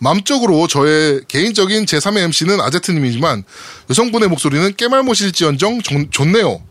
[0.00, 3.44] 맘적으로 저의 개인적인 제3의 MC는 아제트님이지만
[3.90, 6.62] 여성분의 목소리는 겜알못일지언정 좋- 좋네요.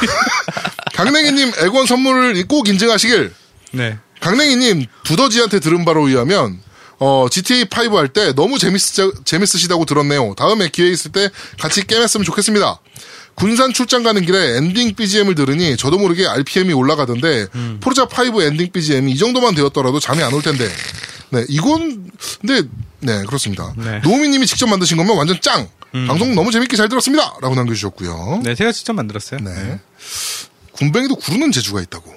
[0.94, 3.32] 강냉이님 엑원 선물을 꼭 인증하시길
[3.72, 3.98] 네.
[4.20, 6.60] 강냉이님 두더지한테 들은 바로 의하면
[6.98, 10.34] 어, GTA5 할 때 너무 재밌으, 재밌으시다고 들었네요.
[10.36, 11.28] 다음에 기회 있을 때
[11.60, 12.80] 같이 게임했으면 좋겠습니다.
[13.34, 17.48] 군산 출장 가는 길에 엔딩 BGM을 들으니 저도 모르게 RPM이 올라가던데
[17.80, 20.68] 포르자 5 엔딩 BGM이 이 정도만 되었더라도 잠이 안 올 텐데.
[21.30, 22.10] 네, 이건
[22.40, 22.68] 근데
[23.00, 23.72] 네, 그렇습니다.
[23.76, 24.00] 네.
[24.00, 25.68] 노우미 님이 직접 만드신 거면 완전 짱.
[26.08, 27.36] 방송 너무 재밌게 잘 들었습니다.
[27.40, 28.40] 라고 남겨주셨고요.
[28.42, 29.38] 네, 제가 직접 만들었어요.
[29.40, 29.78] 네.
[30.72, 32.12] 군뱅이도 구르는 재주가 있다고.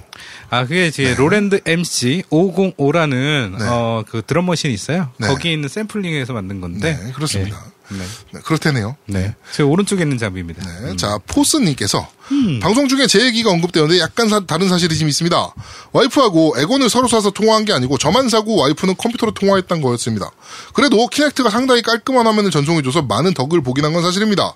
[0.49, 3.65] 아, 그게 이제 로랜드 MC 505라는 네.
[3.67, 5.11] 어, 그 드럼 머신이 있어요.
[5.17, 5.27] 네.
[5.27, 6.97] 거기 있는 샘플링에서 만든 건데.
[6.99, 7.65] 네, 그렇습니다.
[7.89, 7.99] 네.
[8.33, 8.97] 네, 그렇다네요.
[9.05, 9.33] 네.
[9.53, 10.61] 제 오른쪽에 있는 장비입니다.
[10.81, 12.07] 네, 자 포스님께서
[12.61, 15.53] 방송 중에 제 얘기가 언급되었는데 약간 사- 다른 사실이 좀 있습니다.
[15.93, 20.29] 와이프하고 에곤을 서로 사서 통화한 게 아니고 저만 사고 와이프는 컴퓨터로 통화했던 거였습니다.
[20.73, 24.53] 그래도 키넥트가 상당히 깔끔한 화면을 전송해줘서 많은 덕을 보긴 한 건 사실입니다.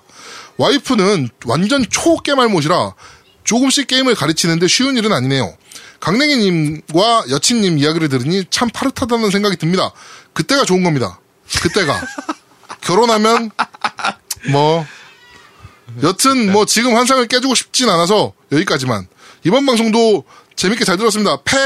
[0.58, 2.94] 와이프는 완전 초 깨말못이라
[3.44, 5.56] 조금씩 게임을 가르치는데 쉬운 일은 아니네요.
[6.00, 9.92] 강냉이님과 여친님 이야기를 들으니 참 파릇하다는 생각이 듭니다.
[10.32, 11.18] 그때가 좋은 겁니다.
[11.62, 12.00] 그때가
[12.82, 13.50] 결혼하면
[14.50, 14.84] 뭐
[16.02, 19.06] 여튼 뭐 지금 환상을 깨주고 싶진 않아서 여기까지만
[19.44, 20.24] 이번 방송도
[20.56, 21.38] 재밌게 잘 들었습니다.
[21.44, 21.56] 패.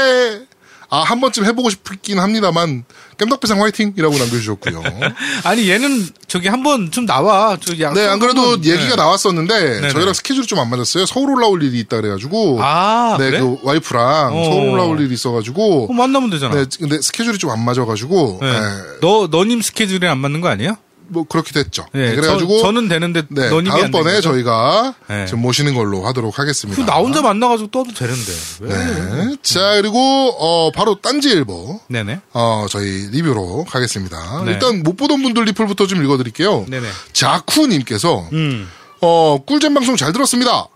[0.89, 2.85] 아, 한 번쯤 해보고 싶긴 합니다만,
[3.17, 4.81] 깸덕비상 화이팅 이라고 남겨주셨고요.
[5.43, 7.57] 아니, 얘는 저기 한 번 좀 나와.
[7.59, 8.95] 저 약- 네, 안 그래도 한번- 얘기가 네.
[8.95, 9.89] 나왔었는데, 네네.
[9.89, 11.05] 저희랑 스케줄이 좀 안 맞았어요.
[11.05, 13.39] 서울 올라올 일이 있다 그래가지고, 아, 네, 그래?
[13.41, 14.43] 그 와이프랑 어.
[14.45, 16.55] 서울 올라올 일이 있어가지고, 그럼 만나면 되잖아.
[16.55, 18.49] 네, 근데 스케줄이 좀 안 맞아가지고, 네.
[18.53, 18.59] 네,
[19.01, 20.77] 너, 너님 스케줄이 안 맞는 거 아니에요?
[21.09, 21.85] 뭐 그렇게 됐죠.
[21.93, 22.15] 네.
[22.15, 24.21] 그래가지고, 저, 는 되는데 네, 다음번에?
[24.21, 25.25] 저희가 네.
[25.25, 26.81] 좀 모시는 걸로 하도록 하겠습니다.
[26.81, 28.31] 그나 혼자 만나가지고 떠도 되는데.
[28.61, 28.69] 왜?
[28.75, 29.35] 네.
[29.41, 31.81] 자, 그리고, 어, 바로 딴지일보.
[31.87, 32.19] 네네.
[32.33, 34.43] 어, 저희 리뷰로 가겠습니다.
[34.45, 34.51] 네.
[34.51, 36.65] 일단 못 보던 분들 리플부터 좀 읽어드릴게요.
[36.67, 36.87] 네네.
[37.13, 38.69] 자쿠님께서, 음.
[39.01, 40.67] 어, 꿀잼 방송 잘 들었습니다.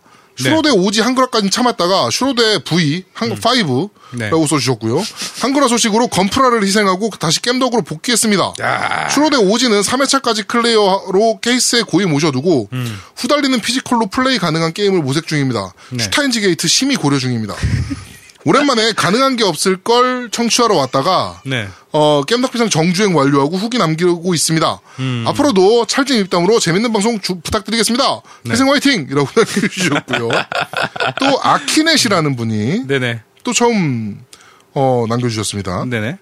[0.43, 4.30] 슈로대 OG 한글화까지 참았다가 슈로대 V 한, 5라고 네.
[4.30, 5.04] 써주셨고요.
[5.42, 8.54] 한글화 소식으로 건프라를 희생하고 다시 겜덕으로 복귀했습니다.
[9.10, 13.00] 슈로대 OG는 3회차까지 클리어로 케이스에 고이 모셔두고 음.
[13.16, 15.74] 후달리는 physical로 플레이 가능한 게임을 모색 중입니다.
[15.89, 16.04] 네.
[16.04, 17.56] 슈타인즈 게이트 심히 고려 중입니다.
[18.46, 21.68] 오랜만에 가능한 게 없을 걸 청취하러 왔다가 네.
[21.92, 24.80] 어, 겜덕비상 정주행 완료하고 후기 남기고 있습니다.
[25.00, 25.26] 음.
[25.28, 28.22] 앞으로도 찰진 입담으로 재밌는 방송 주- 부탁드리겠습니다.
[28.46, 28.52] 네.
[28.52, 29.08] 회생 화이팅!
[29.12, 30.30] 이라고 남겨주셨고요.
[31.20, 33.22] 또 아키넷이라는 분이 네네.
[33.44, 34.20] 또 처음
[34.74, 35.86] 어, 남겨주셨습니다.
[35.86, 36.18] 네네.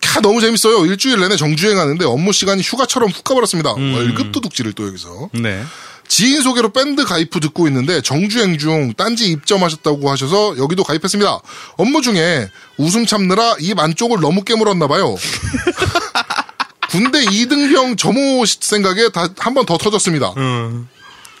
[0.00, 0.84] 캬, 너무 재밌어요.
[0.86, 3.72] 일주일 내내 정주행하는데 업무 시간이 휴가처럼 훅 가버렸습니다.
[3.74, 3.94] 음.
[3.94, 5.30] 월급 도둑질을 또 여기서.
[5.32, 5.62] 네.
[6.08, 11.40] 지인 소개로 밴드 가입 후 듣고 있는데 정주행 중 딴지 입점하셨다고 하셔서 여기도 가입했습니다.
[11.76, 12.48] 업무 중에
[12.78, 15.16] 웃음 참느라 입 안쪽을 너무 깨물었나 봐요.
[16.90, 20.32] 군대 2등병 점호 생각에 다한번 더 터졌습니다.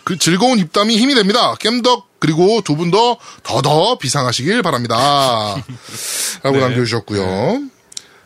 [0.04, 1.54] 그 즐거운 입담이 힘이 됩니다.
[1.54, 4.96] 깸덕 그리고 두 분 더 더더 비상하시길 바랍니다.
[6.42, 6.62] 라고 네.
[6.62, 7.60] 남겨주셨고요.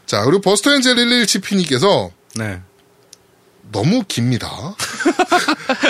[0.07, 2.61] 자 그리고 버스터앤젤 117P님께서 네.
[3.71, 4.51] 너무 깁니다.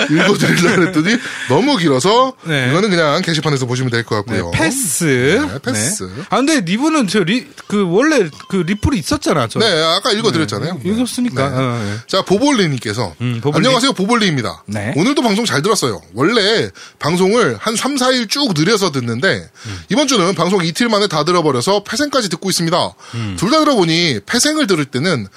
[0.09, 1.17] 읽어드리려고 했더니
[1.49, 2.69] 너무 길어서 네.
[2.69, 4.51] 이거는 그냥 게시판에서 보시면 될것 네, 같고요.
[4.51, 5.03] 패스.
[5.03, 6.09] 네, 패스.
[6.29, 9.47] 아, 근데 리브는 저 리, 그, 원래 그 리플이 있었잖아.
[9.47, 9.59] 저.
[9.59, 10.79] 네, 아까 읽어드렸잖아요.
[10.83, 10.89] 네.
[10.89, 11.49] 읽었으니까.
[11.49, 11.55] 네.
[11.55, 11.95] 어, 네.
[12.07, 13.15] 자, 보볼리님께서.
[13.21, 13.65] 음, 보볼리.
[13.65, 14.63] 안녕하세요, 보볼리입니다.
[14.67, 14.93] 네.
[14.95, 16.01] 오늘도 방송 잘 들었어요.
[16.13, 19.79] 원래 방송을 한 3, 4일 쭉 느려서 듣는데, 음.
[19.89, 22.93] 이번 주는 방송 이틀 만에 다 들어버려서 폐생까지 듣고 있습니다.
[23.15, 23.35] 음.
[23.39, 25.27] 둘다 들어보니 폐생을 들을 때는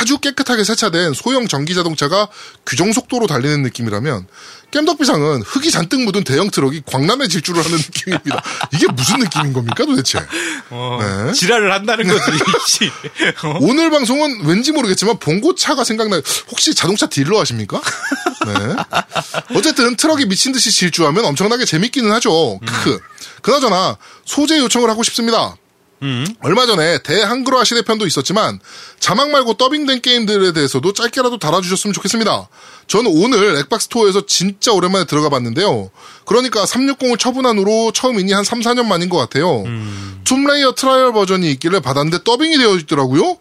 [0.00, 2.28] 아주 깨끗하게 세차된 소형 전기 자동차가
[2.66, 4.19] 규정 속도로 달리는 느낌이라면,
[4.70, 8.42] 겜덕비상은 흙이 잔뜩 묻은 대형 트럭이 광란의 질주를 하는 느낌입니다.
[8.72, 10.20] 이게 무슨 느낌인 겁니까, 도대체?
[10.70, 11.32] 어, 네.
[11.32, 12.30] 지랄을 한다는 거지,
[12.66, 12.86] 씨.
[13.44, 13.58] 어?
[13.62, 16.22] 오늘 방송은 왠지 모르겠지만 봉고차가 생각나요.
[16.50, 17.80] 혹시 자동차 딜러 하십니까?
[18.46, 19.56] 네.
[19.56, 22.60] 어쨌든 트럭이 미친 듯이 질주하면 엄청나게 재밌기는 하죠.
[22.64, 23.00] 크크.
[23.42, 25.56] 그나저나 소재 요청을 하고 싶습니다.
[26.02, 26.26] 음.
[26.42, 28.58] 얼마 전에 대한글화 시대편도 있었지만
[28.98, 32.48] 자막 말고 더빙된 게임들에 대해서도 짧게라도 달아주셨으면 좋겠습니다.
[32.86, 35.90] 저는 오늘 엑박 스토어에서 진짜 오랜만에 들어가 봤는데요.
[36.24, 39.64] 그러니까 360을 처분한 후로 처음이니 한 3, 4년 만인 것 같아요.
[40.24, 43.36] 툼레이더 trial 버전이 있길래 받았는데 더빙이 되어 있더라고요.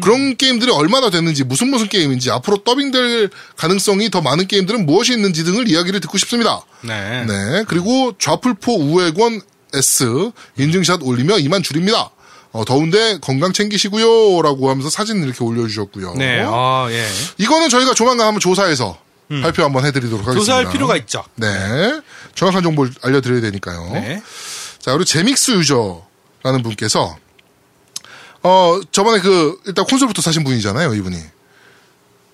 [0.00, 5.44] 그런 게임들이 얼마나 됐는지 무슨 무슨 게임인지 앞으로 더빙될 가능성이 더 많은 게임들은 무엇이 있는지
[5.44, 6.62] 등을 이야기를 듣고 싶습니다.
[6.82, 7.24] 네.
[7.26, 7.64] 네.
[7.68, 9.40] 그리고 좌플포 우엑원
[9.74, 12.10] S 인증샷 올리며 이만 줄입니다.
[12.52, 14.42] 어, 더운데 건강 챙기시고요.
[14.42, 16.14] 라고 하면서 사진 이렇게 올려주셨고요.
[16.16, 16.42] 네.
[16.46, 17.06] 아, 예.
[17.38, 18.98] 이거는 저희가 조만간 한번 조사해서
[19.40, 20.40] 발표 한번 해드리도록 하겠습니다.
[20.40, 21.24] 조사할 필요가 있죠.
[21.36, 21.48] 네.
[22.34, 23.90] 정확한 정보를 알려드려야 되니까요.
[23.94, 24.22] 네.
[24.78, 27.16] 자, 그리고 제믹스 유저라는 분께서
[28.42, 31.16] 어, 저번에 그 일단 콘솔부터 사신 분이잖아요, 이분이.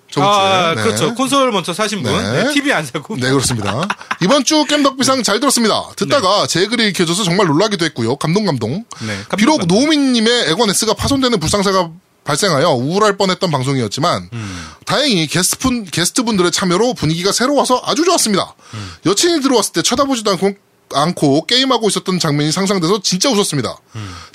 [0.09, 0.23] 주에.
[0.23, 0.83] 아, 네.
[0.83, 1.13] 그렇죠.
[1.15, 2.11] 콘솔 먼저 사신 분.
[2.11, 2.43] 네.
[2.43, 2.53] 네.
[2.53, 3.15] TV 안 사고.
[3.15, 3.87] 네, 그렇습니다.
[4.21, 5.89] 이번 주 겜덕비상 잘 들었습니다.
[5.95, 8.15] 듣다가 제 글이 읽혀져서 정말 놀라기도 했고요.
[8.15, 8.85] 감동, 감동.
[9.01, 9.77] 네, 감동, 비록 감동.
[9.77, 11.91] 노우민님의 에건 S가 파손되는 불상사가
[12.23, 14.67] 발생하여 우울할 뻔했던 방송이었지만 음.
[14.85, 18.53] 다행히 게스트분 게스트분들의 참여로 분위기가 새로워서 아주 좋았습니다.
[18.73, 18.91] 음.
[19.05, 20.53] 여친이 들어왔을 때 쳐다보지도 않고
[20.93, 23.75] 않고 게임하고 있었던 장면이 상상돼서 진짜 웃었습니다.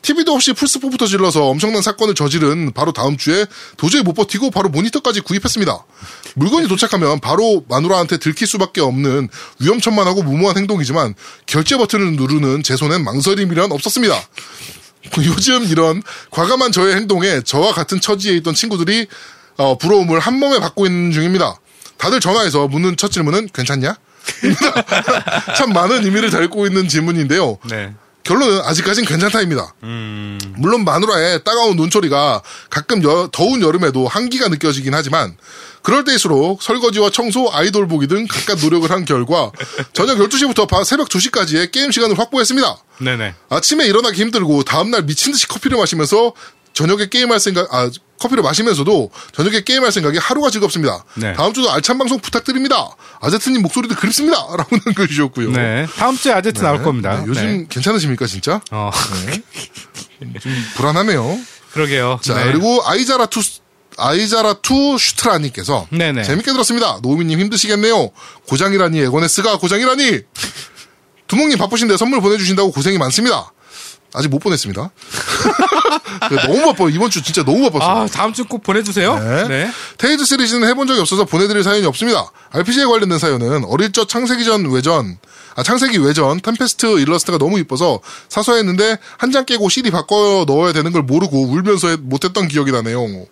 [0.03, 3.47] TV도 없이 플스4부터 질러서 엄청난 사건을 저지른 바로 다음 주에
[3.77, 5.85] 도저히 못 버티고 바로 모니터까지 구입했습니다.
[6.37, 9.29] 물건이 도착하면 바로 마누라한테 들킬 수밖에 없는
[9.61, 11.15] 위험천만하고 무모한 행동이지만
[11.47, 14.15] 결제 버튼을 누르는 제 손엔 망설임이란 없었습니다.
[15.19, 19.07] 요즘 이런 과감한 저의 행동에 저와 같은 처지에 있던 친구들이
[19.57, 21.57] 어, 부러움을 한 몸에 받고 있는 중입니다.
[21.97, 23.97] 다들 전화해서 묻는 첫 질문은 괜찮냐?
[25.57, 27.59] 참 많은 의미를 담고 있는 질문인데요.
[27.69, 27.93] 네.
[28.23, 29.75] 결론은 아직까진 괜찮다입니다.
[29.83, 30.39] 음.
[30.57, 35.37] 물론 마누라의 따가운 눈초리가 가끔 여- 더운 여름에도 한기가 느껴지긴 하지만
[35.83, 39.53] 그럴 때일수록 설거지와 청소, 아이돌 보기 등 각각 노력을 한 결과
[39.93, 42.77] 저녁 12시부터 새벽 2시까지의 게임 시간을 확보했습니다.
[43.01, 43.35] 네네.
[43.51, 46.33] 아침에 일어나기 힘들고 다음날 미친 듯이 커피를 마시면서
[46.73, 51.05] 저녁에 게임할 생각, 아, 커피를 마시면서도 저녁에 게임할 생각이 하루가 즐겁습니다.
[51.15, 51.33] 네.
[51.35, 52.89] 다음 주도 알찬 방송 부탁드립니다.
[53.21, 54.37] 아제트님 목소리도 그립습니다.
[54.57, 55.51] 라고 글 주셨고요.
[55.53, 55.87] 네.
[55.97, 57.21] 다음 주에 아제트 나올 겁니다.
[57.21, 57.67] 네, 요즘 네.
[57.69, 58.61] 괜찮으십니까, 진짜?
[58.71, 58.91] 어.
[60.77, 61.39] 불안하네요.
[61.73, 62.21] 그러게요.
[62.23, 62.45] 자, 네.
[62.45, 63.61] 그리고 아이자라2,
[63.97, 66.23] 아이자라2 슈트라님께서 네네.
[66.23, 66.99] 재밌게 들었습니다.
[67.03, 68.11] 노우미님 힘드시겠네요.
[68.49, 70.21] 고장이라니, 에고네스가 고장이라니!
[71.27, 73.53] 두목님 바쁘신데 선물 보내주신다고 고생이 많습니다.
[74.15, 74.91] 아직 못 보냈습니다.
[76.47, 76.89] 너무 바빠요.
[76.89, 78.03] 이번 주 진짜 너무 바빴어요.
[78.05, 79.19] 아, 다음 주 꼭 보내주세요.
[79.19, 79.49] 네.
[79.49, 79.71] 네.
[79.99, 82.31] 테일즈 시리즈는 해본 적이 없어서 보내드릴 사연이 없습니다.
[82.53, 85.19] RPG에 관련된 사연은 어릴 적 창세기전 외전,
[85.57, 90.93] 아, 창세기 외전, 템페스트 일러스트가 너무 이뻐서 사소했는데 한 장 깨고 CD 바꿔 넣어야 되는
[90.93, 93.27] 걸 모르고 울면서 해- 못했던 기억이 나네요.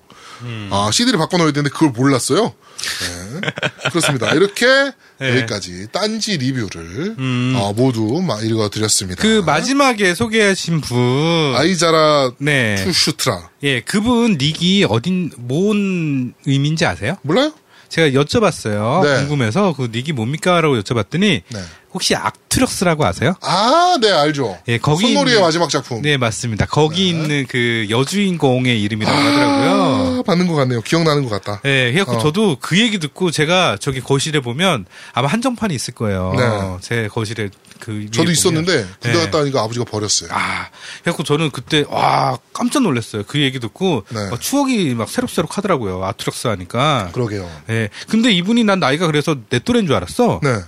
[0.70, 2.54] 아, CD를 바꿔 넣어야 되는데 그걸 몰랐어요?
[2.82, 3.40] 네.
[3.90, 4.32] 그렇습니다.
[4.34, 4.66] 이렇게
[5.20, 5.30] 네.
[5.30, 7.16] 여기까지 딴지 리뷰를
[7.56, 9.22] 어, 모두 막 읽어드렸습니다.
[9.22, 11.54] 그 마지막에 소개하신 분.
[11.56, 12.76] 아이자라 네.
[12.84, 13.50] 투슈트라.
[13.64, 17.16] 예, 그분 닉이 어딘, 뭔 의미인지 아세요?
[17.22, 17.52] 몰라요?
[17.88, 19.04] 제가 여쭤봤어요.
[19.04, 19.16] 네.
[19.20, 20.60] 궁금해서 그 닉이 뭡니까?
[20.62, 21.60] 라고 여쭤봤더니 네.
[21.94, 23.34] 혹시 악트럭스라고 아세요?
[23.42, 24.58] 아, 네, 알죠.
[24.68, 26.00] 예, 거기 손놀이의 있는- 마지막 작품.
[26.02, 26.66] 네, 맞습니다.
[26.66, 30.18] 거기 있는 그 여주인공의 이름이라고 하더라고요.
[30.20, 30.80] 아, 받는 것 같네요.
[30.80, 31.60] 기억나는 것 같다.
[31.64, 32.18] 예, 그래갖고 어.
[32.18, 36.32] 저도 그 얘기 듣고 제가 저기 거실에 보면 아마 한정판이 있을 거예요.
[36.36, 36.76] 네.
[36.80, 38.32] 제 거실에 그 저도 보면.
[38.32, 39.24] 있었는데 군대 네.
[39.24, 40.30] 갔다 오니까 아버지가 버렸어요.
[40.32, 40.68] 아,
[41.02, 43.24] 그래갖고 저는 그때 와 깜짝 놀랐어요.
[43.26, 44.30] 그 얘기 듣고 네.
[44.30, 46.04] 막 추억이 막 새록새록 하더라고요.
[46.04, 47.10] 아트럭스 하니까.
[47.12, 47.50] 그러게요.
[47.70, 47.88] 예.
[48.08, 50.40] 근데 이분이 난 나이가 그래서 내 또래인 줄 알았어.
[50.42, 50.60] 네.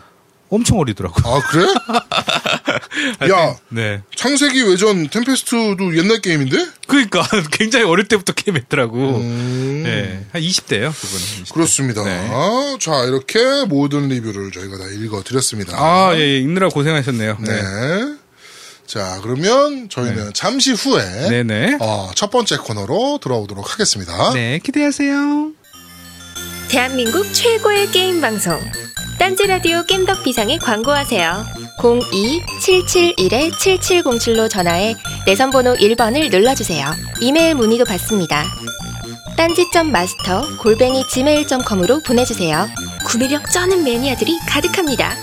[0.55, 1.15] 엄청 어리더라고.
[1.29, 1.67] 아 그래?
[3.31, 4.03] 야 네.
[4.15, 6.57] 창세기 외전 템페스트도 옛날 게임인데?
[6.87, 8.97] 그러니까 굉장히 어릴 때부터 게임했더라고.
[8.97, 10.25] 음, 예.
[10.33, 11.45] 한 20대예요, 그분은.
[11.45, 11.53] 20대.
[11.53, 12.05] 그렇습니다.
[12.05, 12.31] 네.
[12.81, 15.77] 자 이렇게 모든 리뷰를 저희가 다 읽어드렸습니다.
[15.77, 16.39] 아, 예, 예.
[16.39, 17.39] 읽느라 고생하셨네요.
[17.41, 17.63] 네.
[18.87, 21.77] 자 그러면 저희는 잠시 후에 네, 네.
[21.81, 24.33] 어, 첫 번째 코너로 돌아오도록 하겠습니다.
[24.35, 25.53] 네, 기대하세요.
[26.69, 28.59] 대한민국 최고의 게임 방송
[29.19, 31.47] 딴지 라디오 겜덕 비상에 광고하세요.
[31.79, 34.95] 02-771-7707로 전화해
[35.27, 36.87] 내선 번호 1번을 눌러주세요.
[37.21, 38.45] 이메일 문의도 받습니다.
[39.37, 42.69] 딴지점 마스터 골뱅이 gmail.com으로 보내주세요.
[43.07, 45.15] 구매력 쩌는 매니아들이 가득합니다.